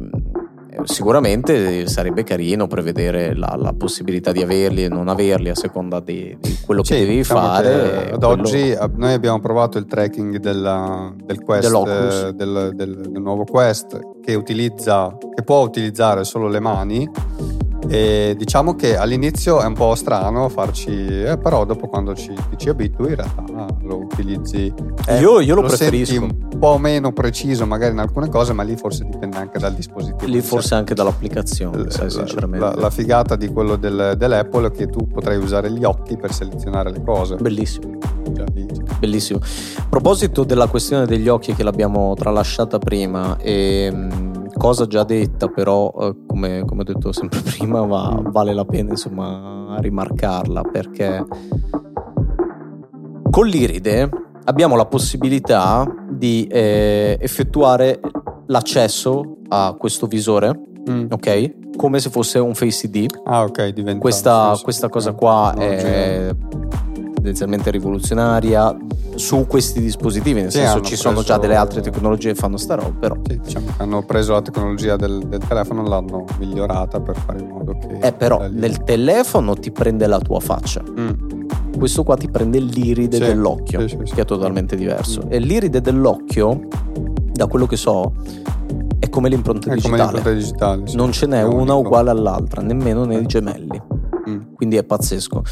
[0.85, 6.37] sicuramente sarebbe carino prevedere la, la, possibilità di averli e non averli a seconda di,
[6.41, 8.11] di quello sì, che devi diciamo fare.
[8.13, 8.27] ad quello...
[8.29, 14.35] oggi noi abbiamo provato il tracking della, del, quest, del, del, del, nuovo Quest che,
[14.35, 17.11] utilizza, che può utilizzare solo le mani
[17.89, 22.69] e diciamo che all'inizio è un po' strano farci, eh, però dopo quando ci, ci
[22.69, 24.73] abitui in realtà lo utilizzi.
[25.07, 26.23] Eh, io, io, lo, lo preferisco.
[26.23, 30.31] un po' meno preciso magari in alcune cose, ma lì forse dipende anche dal dispositivo.
[30.31, 32.65] Lì forse anche dall'applicazione, l- sai, sinceramente.
[32.65, 36.33] La, la, figata di quello del, dell'Apple è che tu potrai usare gli occhi per
[36.33, 37.37] selezionare le cose.
[37.37, 37.99] Bellissimo.
[39.01, 39.41] Bellissimo.
[39.41, 45.49] A proposito della questione degli occhi che l'abbiamo tralasciata prima, e, ehm, cosa già detta,
[45.49, 51.25] però, eh, come, come ho detto sempre prima, va, vale la pena insomma rimarcarla perché
[53.39, 54.09] con l'iride
[54.47, 58.01] abbiamo la possibilità di eh, effettuare
[58.47, 60.59] l'accesso a questo visore,
[60.91, 61.07] mm.
[61.09, 61.77] ok?
[61.77, 63.07] Come se fosse un Face ID.
[63.27, 64.01] Ah, ok, diventa.
[64.01, 66.35] Questa, questa cosa qua è
[67.15, 68.77] tendenzialmente rivoluzionaria
[69.15, 72.75] su questi dispositivi, nel sì, senso ci sono già delle altre tecnologie che fanno sta
[72.75, 73.15] roba, però.
[73.25, 77.47] Sì, diciamo hanno preso la tecnologia del, del telefono e l'hanno migliorata per fare in
[77.47, 77.99] modo che...
[78.01, 80.83] Eh però nel telefono ti prende la tua faccia.
[80.83, 81.38] Mm.
[81.77, 85.29] Questo qua ti prende l'iride sì, dell'occhio, che è totalmente diverso.
[85.29, 86.67] E l'iride dell'occhio,
[87.33, 88.13] da quello che so,
[88.99, 89.97] è come l'impronta è digitale.
[89.97, 93.81] Come l'impronta digitale non ce n'è una uguale all'altra, nemmeno nei gemelli.
[94.29, 94.55] Mm.
[94.55, 95.43] Quindi è pazzesco.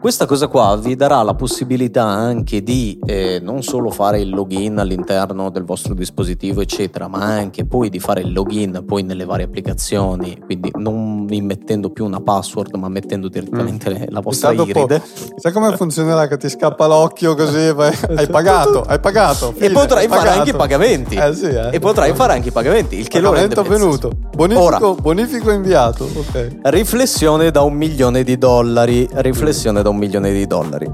[0.00, 4.78] Questa cosa qua vi darà la possibilità anche di eh, non solo fare il login
[4.78, 9.46] all'interno del vostro dispositivo, eccetera, ma anche poi di fare il login poi nelle varie
[9.46, 14.02] applicazioni, quindi non immettendo più una password, ma mettendo direttamente mm.
[14.10, 15.02] la vostra iride.
[15.34, 17.72] Sai come funzionerà che ti scappa l'occhio così?
[17.72, 19.50] Vai, hai pagato, hai pagato.
[19.52, 20.38] Fine, e potrai fare pagato.
[20.38, 21.16] anche i pagamenti.
[21.16, 21.70] Eh sì, eh.
[21.72, 24.12] E potrai fare anche i pagamenti, il che lo rende venuto.
[24.32, 26.08] Bonifico, Ora, bonifico inviato.
[26.14, 26.60] Okay.
[26.62, 29.08] Riflessione da un milione di dollari.
[29.10, 30.90] Riflessione da da un milione di dollari.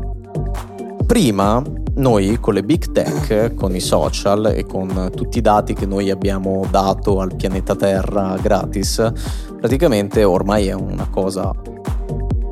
[1.04, 1.62] Prima
[1.96, 6.10] noi con le big tech, con i social e con tutti i dati che noi
[6.10, 9.12] abbiamo dato al pianeta Terra gratis,
[9.58, 11.52] praticamente ormai è una cosa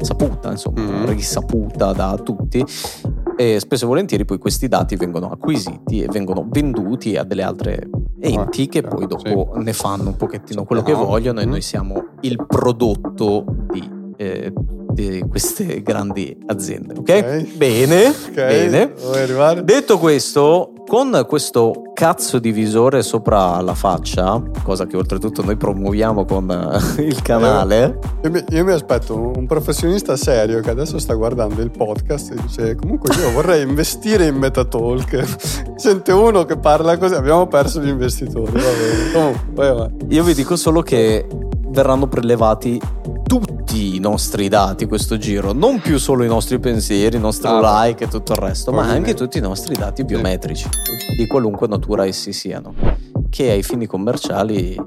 [0.01, 1.05] saputa, insomma, mm.
[1.07, 2.65] risaputa da tutti.
[3.37, 7.89] e spesso e volentieri poi questi dati vengono acquisiti e vengono venduti a delle altre
[8.21, 9.63] enti che poi dopo sì.
[9.63, 11.51] ne fanno un pochettino quello che vogliono e mm.
[11.51, 14.53] noi siamo il prodotto di, eh,
[14.93, 16.95] di queste grandi aziende.
[16.95, 17.01] Ok?
[17.01, 17.45] okay.
[17.57, 18.69] Bene, okay.
[18.69, 19.65] bene.
[19.65, 26.25] Detto questo, con questo cazzo di visore sopra la faccia, cosa che oltretutto noi promuoviamo
[26.25, 26.51] con
[26.99, 27.99] eh, il canale.
[28.23, 32.33] Io, io, mi, io, mi, aspetto un professionista serio che adesso sta guardando il podcast
[32.33, 35.75] e dice comunque io vorrei investire in Metatalk.
[35.77, 38.53] Sente uno che parla così, abbiamo perso gli investitori.
[39.13, 39.91] Comunque, vai, vai.
[40.09, 41.27] Io vi dico solo che
[41.73, 42.81] verranno prelevati
[43.25, 47.87] tutti i nostri dati questo giro, non più solo i nostri pensieri, i nostri ah,
[47.87, 50.69] like e tutto il resto, ma anche tutti i nostri dati biometrici,
[51.17, 52.75] di qualunque natura essi siano,
[53.31, 54.79] che ai fini commerciali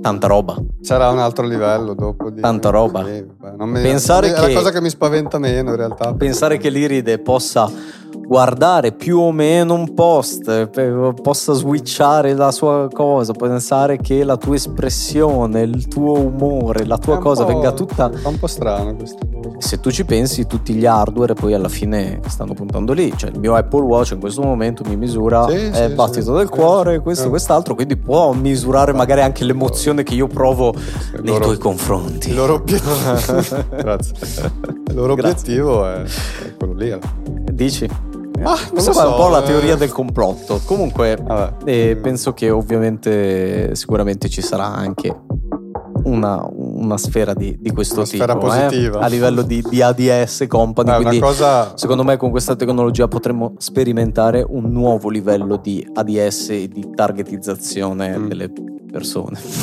[0.00, 0.56] tanta roba.
[0.80, 2.30] Sarà un altro livello dopo.
[2.30, 2.40] Di...
[2.40, 3.04] Tanta roba.
[3.04, 3.24] Sì,
[3.58, 3.82] mi...
[3.82, 4.52] Pensare è che...
[4.52, 6.14] la cosa che mi spaventa meno in realtà.
[6.14, 7.68] Pensare che l'Iride possa
[8.26, 10.68] guardare più o meno un post,
[11.22, 17.18] possa switchare la sua cosa, pensare che la tua espressione, il tuo umore, la tua
[17.18, 18.10] cosa venga tutta...
[18.10, 19.18] È un po' strano questo.
[19.58, 23.12] Se tu ci pensi, tutti gli hardware poi alla fine stanno puntando lì.
[23.16, 26.38] Cioè il mio Apple Watch in questo momento mi misura sì, il sì, battito sì,
[26.38, 30.74] del cuore, questo, quest'altro, quindi può misurare magari anche l'emozione che io provo
[31.12, 32.30] nei loro, tuoi confronti.
[32.30, 32.94] Il loro obiettivo,
[33.70, 34.16] Grazie.
[34.88, 36.98] Il loro obiettivo è, è quello lì.
[37.52, 37.88] Dici?
[38.42, 39.76] Ah, questa so, è un po' la teoria eh.
[39.76, 40.60] del complotto.
[40.64, 41.16] Comunque,
[41.64, 45.14] eh, penso che ovviamente sicuramente ci sarà anche
[46.04, 49.00] una, una sfera di, di questo una tipo sfera positiva.
[49.00, 49.04] Eh?
[49.04, 50.90] a livello di, di ADS company.
[50.90, 51.76] Eh, quindi, cosa...
[51.76, 58.18] secondo me, con questa tecnologia potremmo sperimentare un nuovo livello di ADS e di targetizzazione
[58.18, 58.26] mm.
[58.28, 58.75] delle persone.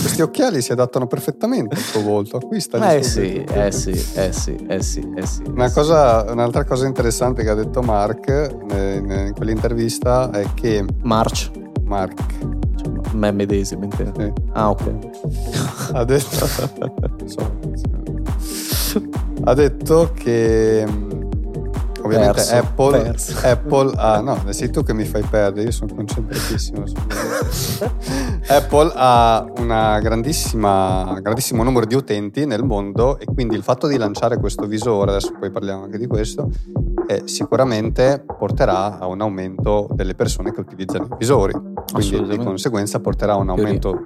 [0.01, 2.93] Questi occhiali si adattano perfettamente al tuo volto, acquista.
[2.93, 5.43] Eh sì, eh sì, eh sì, eh sì, eh sì.
[5.47, 10.85] Una cosa, un'altra cosa interessante che ha detto Mark in, in quell'intervista è che...
[11.01, 11.51] March.
[11.83, 12.21] Mark.
[12.75, 14.19] Cioè, me medesimo intendo.
[14.19, 14.33] Sì.
[14.53, 14.93] Ah ok.
[15.93, 16.49] ha detto...
[19.43, 20.85] ha detto che
[22.03, 23.47] ovviamente perso, Apple, perso.
[23.47, 26.83] Apple ha, no, sei tu che mi fai perdere, io sono concentratissimo.
[28.53, 34.37] Apple ha un grandissimo numero di utenti nel mondo e quindi il fatto di lanciare
[34.37, 36.51] questo visore, adesso poi parliamo anche di questo,
[37.07, 41.53] eh, sicuramente porterà a un aumento delle persone che utilizzano i visori.
[41.91, 44.05] Quindi di conseguenza porterà a un aumento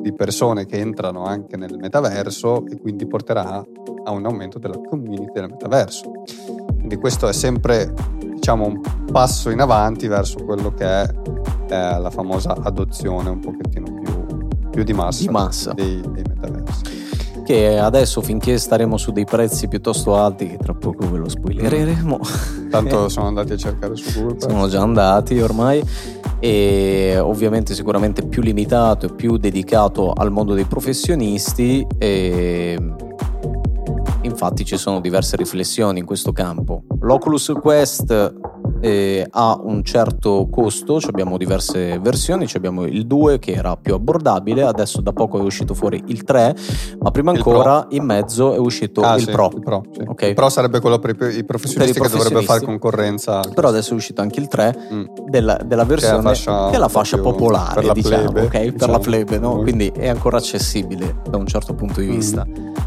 [0.00, 3.64] di persone che entrano anche nel metaverso e quindi porterà
[4.04, 6.10] a un aumento della community del metaverso.
[6.74, 7.94] Quindi questo è sempre
[8.34, 8.80] diciamo, un
[9.12, 11.08] passo in avanti verso quello che è
[11.68, 15.72] eh, la famosa adozione un pochettino più, più di massa, di massa.
[15.72, 17.04] Dei, dei metaversi.
[17.44, 22.18] Che adesso finché staremo su dei prezzi piuttosto alti che tra poco ve lo spoilereremo.
[22.70, 25.82] Tanto sono andati a cercare su Google sono già andati ormai.
[26.38, 32.78] E ovviamente sicuramente più limitato e più dedicato al mondo dei professionisti e
[34.22, 36.82] infatti ci sono diverse riflessioni in questo campo.
[37.00, 38.34] L'Oculus Quest
[38.80, 44.62] eh, ha un certo costo, abbiamo diverse versioni, abbiamo il 2 che era più abbordabile,
[44.62, 46.54] adesso da poco è uscito fuori il 3,
[47.00, 49.50] ma prima ancora in mezzo è uscito ah, il, sì, Pro.
[49.54, 49.82] il Pro.
[49.92, 50.02] Sì.
[50.06, 50.28] Okay.
[50.30, 53.40] Il Pro sarebbe quello per i professionisti, per i che dovrebbe fare concorrenza.
[53.54, 55.04] Però adesso è uscito anche il 3 mm.
[55.28, 58.46] della, della, versione che è la fascia, è la fascia popolare, per la diciamo, plebe,
[58.46, 58.70] okay?
[58.70, 58.78] diciamo.
[58.78, 59.58] per la plebe, no?
[59.58, 62.10] quindi è ancora accessibile da un certo punto di mm.
[62.10, 62.46] vista.
[62.46, 62.85] Mm.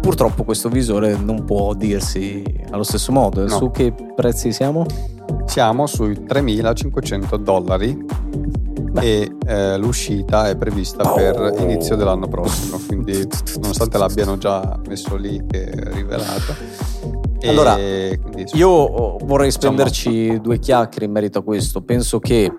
[0.00, 3.42] Purtroppo questo visore non può dirsi allo stesso modo.
[3.42, 3.48] No.
[3.48, 4.86] Su che prezzi siamo?
[5.46, 8.06] Siamo sui 3.500 dollari
[8.90, 9.00] Beh.
[9.00, 11.14] e eh, l'uscita è prevista oh.
[11.14, 13.26] per inizio dell'anno prossimo, quindi
[13.60, 16.54] nonostante l'abbiano già messo lì che è rivelato.
[17.46, 21.80] Allora, quindi, io vorrei spenderci due chiacchiere in merito a questo.
[21.82, 22.52] Penso che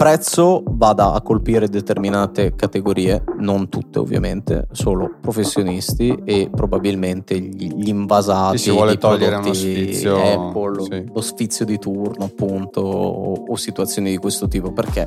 [0.00, 7.88] prezzo vada a colpire determinate categorie, non tutte ovviamente, solo professionisti e probabilmente gli, gli
[7.88, 8.56] invasati.
[8.56, 11.04] Si vuole togliere uno sfizio, Apple, sì.
[11.12, 15.06] lo sfizio di turno appunto o, o, situazioni di questo tipo perché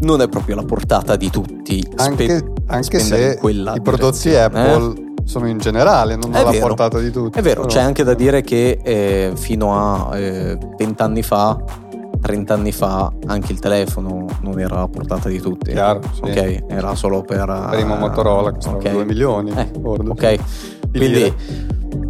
[0.00, 1.80] non è proprio la portata di tutti.
[1.98, 5.02] Anche, spe- anche se i prodotti Apple...
[5.02, 5.06] Eh?
[5.28, 7.38] sono in generale, non alla portata di tutti.
[7.38, 7.74] È vero, però.
[7.74, 11.62] c'è anche da dire che eh, fino a eh, 20 anni fa
[12.20, 15.70] 30 anni fa anche il telefono non era a portata di tutti.
[15.72, 16.22] Chiaro, sì.
[16.22, 17.68] Ok, era solo per...
[17.70, 18.92] Primo Motorola costava okay.
[18.92, 19.50] 2 milioni.
[19.50, 20.38] Eh, ok,
[20.92, 21.34] quindi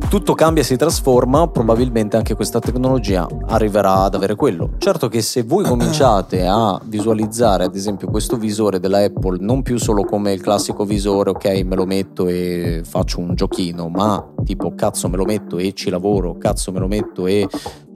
[0.09, 4.71] tutto cambia e si trasforma, probabilmente anche questa tecnologia arriverà ad avere quello.
[4.79, 9.79] Certo che se voi cominciate a visualizzare ad esempio questo visore della Apple non più
[9.79, 14.75] solo come il classico visore, ok, me lo metto e faccio un giochino, ma tipo
[14.75, 17.47] cazzo me lo metto e ci lavoro, cazzo me lo metto e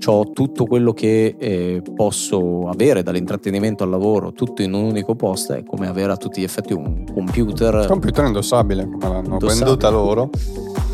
[0.05, 5.55] ho tutto quello che eh, posso avere dall'intrattenimento al lavoro, tutto in un unico posto,
[5.55, 7.87] è come avere a tutti gli effetti un computer.
[7.87, 9.55] Computer indossabile, l'hanno indossabile.
[9.55, 10.31] venduta loro.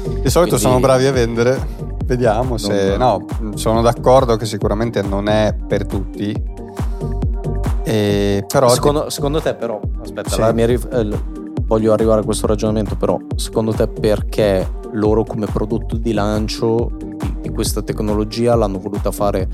[0.09, 1.67] Di solito Quindi, sono bravi a vendere,
[2.05, 2.97] vediamo se...
[2.97, 6.35] No, sono d'accordo che sicuramente non è per tutti.
[7.85, 9.11] E, però secondo, ti...
[9.11, 10.55] secondo te però, aspetta, sì.
[10.55, 11.09] mia, eh,
[11.65, 17.17] voglio arrivare a questo ragionamento però, secondo te perché loro come prodotto di lancio di,
[17.43, 19.49] di questa tecnologia l'hanno voluta fare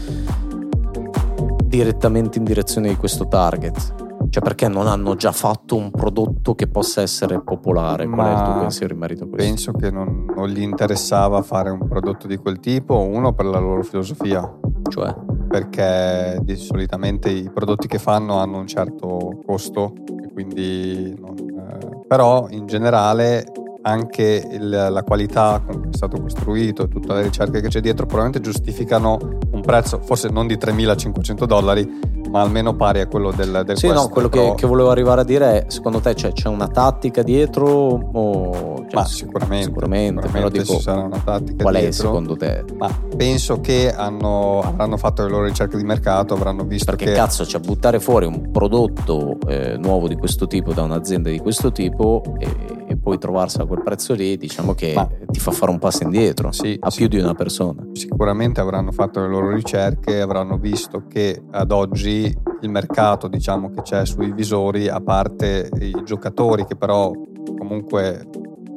[1.65, 4.04] direttamente in direzione di questo target?
[4.31, 8.07] Cioè perché non hanno già fatto un prodotto che possa essere popolare?
[8.07, 9.47] Qual Ma è il tuo pensiero in merito a questo?
[9.47, 13.59] Penso che non, non, gli interessava fare un prodotto di quel tipo, uno per la
[13.59, 14.53] loro filosofia.
[14.89, 15.15] Cioè?
[15.49, 21.15] Perché di, solitamente i prodotti che fanno hanno un certo costo e quindi...
[21.19, 23.45] Non, eh, però in generale
[23.87, 28.07] anche il, la qualità con cui è stato costruito, tutte le ricerche che c'è dietro,
[28.07, 29.19] probabilmente giustificano
[29.51, 33.87] un prezzo, forse non di 3.500 dollari, ma almeno pari a quello del, del Sì,
[33.89, 37.23] no, quello che, che, volevo arrivare a dire è, secondo te c'è, c'è una tattica
[37.23, 37.69] dietro?
[37.69, 41.91] O, cioè, ma sicuramente, sicuramente, sicuramente dico, ci sarà una tattica qual dietro.
[41.91, 42.65] è secondo te?
[42.77, 47.13] Ma penso che hanno, avranno fatto le loro ricerche di mercato, avranno visto Perché che...
[47.13, 51.71] cazzo, cioè buttare fuori un prodotto eh, nuovo di questo tipo da un'azienda di questo
[51.71, 52.49] tipo e,
[52.84, 56.05] e poi trovarsi a quel prezzo lì, diciamo che ma, ti fa fare un passo
[56.05, 57.87] indietro sì, a sì, più di una persona.
[57.93, 63.83] Sicuramente avranno fatto le loro ricerche, avranno visto che ad oggi il mercato diciamo, che
[63.83, 67.13] c'è sui visori, a parte i giocatori che però
[67.59, 68.27] comunque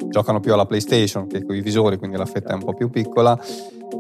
[0.09, 2.89] giocano più alla PlayStation che con i visori, quindi la fetta è un po' più
[2.89, 3.39] piccola.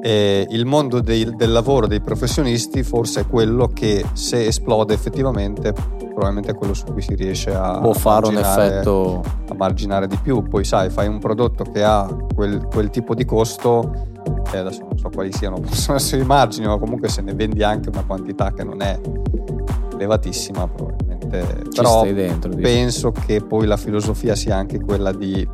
[0.01, 5.73] E il mondo dei, del lavoro dei professionisti forse è quello che se esplode effettivamente
[5.73, 10.17] probabilmente è quello su cui si riesce a, Può fare un effetto a marginare di
[10.21, 14.07] più poi sai fai un prodotto che ha quel, quel tipo di costo
[14.51, 17.63] e adesso non so quali siano possono essere i margini ma comunque se ne vendi
[17.63, 18.99] anche una quantità che non è
[19.97, 21.65] elevatissima probabilmente.
[21.69, 25.47] Ci Però dentro, penso che poi la filosofia sia anche quella di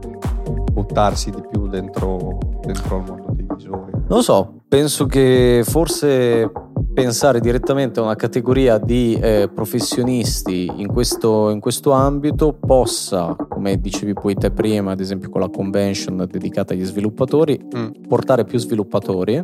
[0.72, 3.93] buttarsi di più dentro, dentro il mondo dei visori.
[4.06, 6.52] Non lo so, penso che forse
[6.94, 13.80] pensare direttamente a una categoria di eh, professionisti in questo, in questo, ambito possa, come
[13.80, 18.08] dicevi poi te prima, ad esempio con la convention dedicata agli sviluppatori, mm.
[18.08, 19.42] portare più sviluppatori.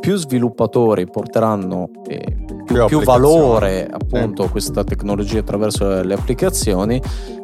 [0.00, 7.00] Più sviluppatori porteranno eh, più, più valore appunto a questa tecnologia attraverso le applicazioni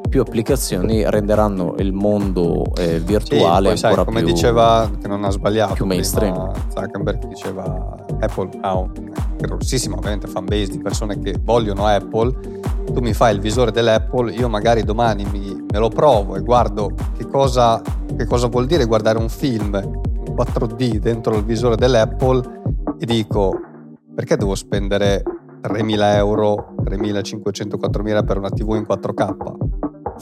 [0.09, 5.25] più applicazioni renderanno il mondo eh, virtuale sì, ancora sai, come più, diceva che non
[5.25, 6.53] ha sbagliato più mainstream.
[6.69, 8.91] Zuckerberg diceva Apple ha un
[9.37, 12.35] grossissima ovviamente fanbase di persone che vogliono Apple.
[12.93, 16.93] Tu mi fai il visore dell'Apple io magari domani mi, me lo provo e guardo
[17.17, 17.81] che cosa,
[18.17, 20.07] che cosa vuol dire guardare un film
[20.39, 22.43] 4D dentro il visore dell'Apple
[22.99, 23.53] e dico
[24.15, 25.23] perché devo spendere
[25.63, 29.37] 3.000 euro, 3.500, 4.000 per una TV in 4K?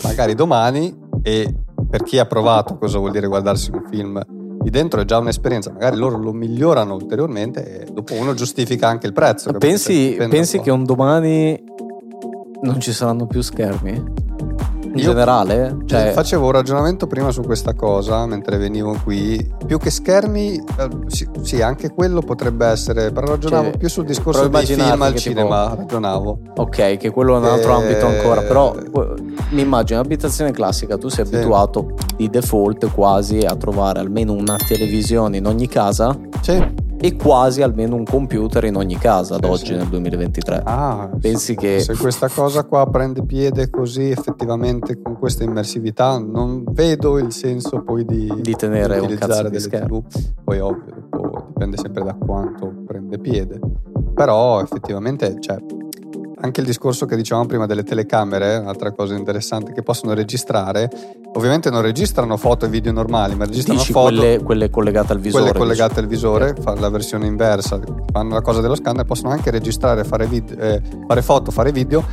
[0.05, 1.55] Magari domani e
[1.89, 4.23] per chi ha provato cosa vuol dire guardarsi un film
[4.61, 9.07] di dentro è già un'esperienza, magari loro lo migliorano ulteriormente e dopo uno giustifica anche
[9.07, 9.53] il prezzo.
[9.53, 11.63] Pensi, pensi che un domani
[12.63, 14.26] non ci saranno più schermi?
[14.97, 15.77] In Io generale?
[15.87, 16.13] Cioè...
[16.13, 19.55] Facevo un ragionamento prima su questa cosa mentre venivo qui.
[19.67, 24.05] Più che schermi, eh, sì, sì anche quello potrebbe essere, però ragionavo cioè, più sul
[24.05, 25.69] discorso dei film al cinema.
[25.71, 25.81] Tipo...
[25.83, 26.39] Ragionavo.
[26.57, 27.83] Ok, che quello è un altro e...
[27.83, 28.75] ambito ancora, però
[29.51, 31.35] mi immagino un'abitazione classica, tu sei sì.
[31.35, 36.17] abituato di default quasi a trovare almeno una televisione in ogni casa.
[36.41, 40.63] Sì e quasi almeno un computer in ogni casa ad oggi nel 2023.
[40.65, 46.65] Ah, Pensi che se questa cosa qua prende piede così effettivamente con questa immersività non
[46.71, 50.05] vedo il senso poi di, di tenere un cazzo di schermo.
[50.09, 50.33] TV.
[50.45, 51.09] Poi ovvio,
[51.49, 53.61] dipende sempre da quanto prende piede.
[54.15, 55.59] Però effettivamente cioè,
[56.41, 60.91] anche il discorso che dicevamo prima delle telecamere, un'altra cosa interessante, che possono registrare,
[61.35, 64.15] ovviamente non registrano foto e video normali, ma registrano Dici foto.
[64.17, 65.45] Quelle, quelle collegate al visore.
[65.45, 67.81] Quelle collegate al visore, fanno la versione inversa,
[68.13, 72.05] fanno la cosa dello scanner, possono anche registrare, fare, video, eh, fare foto, fare video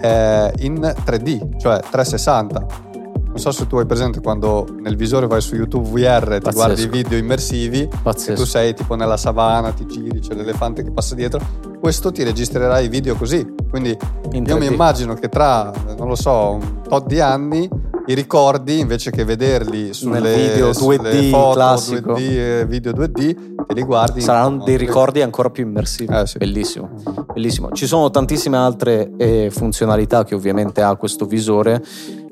[0.00, 2.88] eh, in 3D, cioè 360
[3.30, 6.50] non so se tu hai presente quando nel visore vai su YouTube VR e ti
[6.50, 8.32] guardi video immersivi Pazzesco.
[8.32, 11.40] e tu sei tipo nella savana, ti giri, c'è l'elefante che passa dietro.
[11.78, 13.46] Questo ti registrerà i video così.
[13.70, 13.96] Quindi
[14.32, 17.68] io mi immagino che tra, non lo so, un tot di anni
[18.06, 22.12] i ricordi invece che vederli sulle, Nel video 2D sulle foto classico.
[22.14, 24.20] 2D, eh, video 2D, te li guardi.
[24.20, 26.12] Saranno dei ricordi ancora più immersivi.
[26.12, 26.38] Eh, sì.
[26.38, 26.90] Bellissimo,
[27.32, 27.70] bellissimo.
[27.70, 31.82] Ci sono tantissime altre eh, funzionalità che ovviamente ha questo visore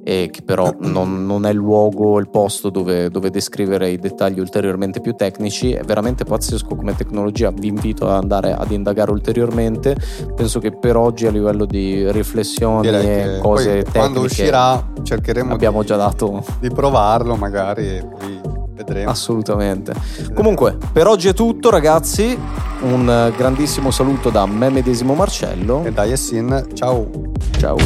[0.09, 4.41] e che però non, non è il luogo, il posto dove, dove descrivere i dettagli
[4.41, 5.73] ulteriormente più tecnici.
[5.73, 7.51] È veramente pazzesco come tecnologia.
[7.51, 9.95] Vi invito ad andare ad indagare ulteriormente.
[10.35, 15.83] Penso che per oggi a livello di riflessioni e cose tecniche quando uscirà cercheremo abbiamo
[15.83, 18.41] di, già dato di provarlo magari e poi
[18.73, 19.11] vedremo.
[19.11, 19.93] Assolutamente.
[20.33, 22.35] Comunque, per oggi è tutto, ragazzi.
[22.81, 25.85] Un grandissimo saluto da me medesimo Marcello.
[25.85, 27.11] E dai Essin, ciao!
[27.59, 27.77] Ciao.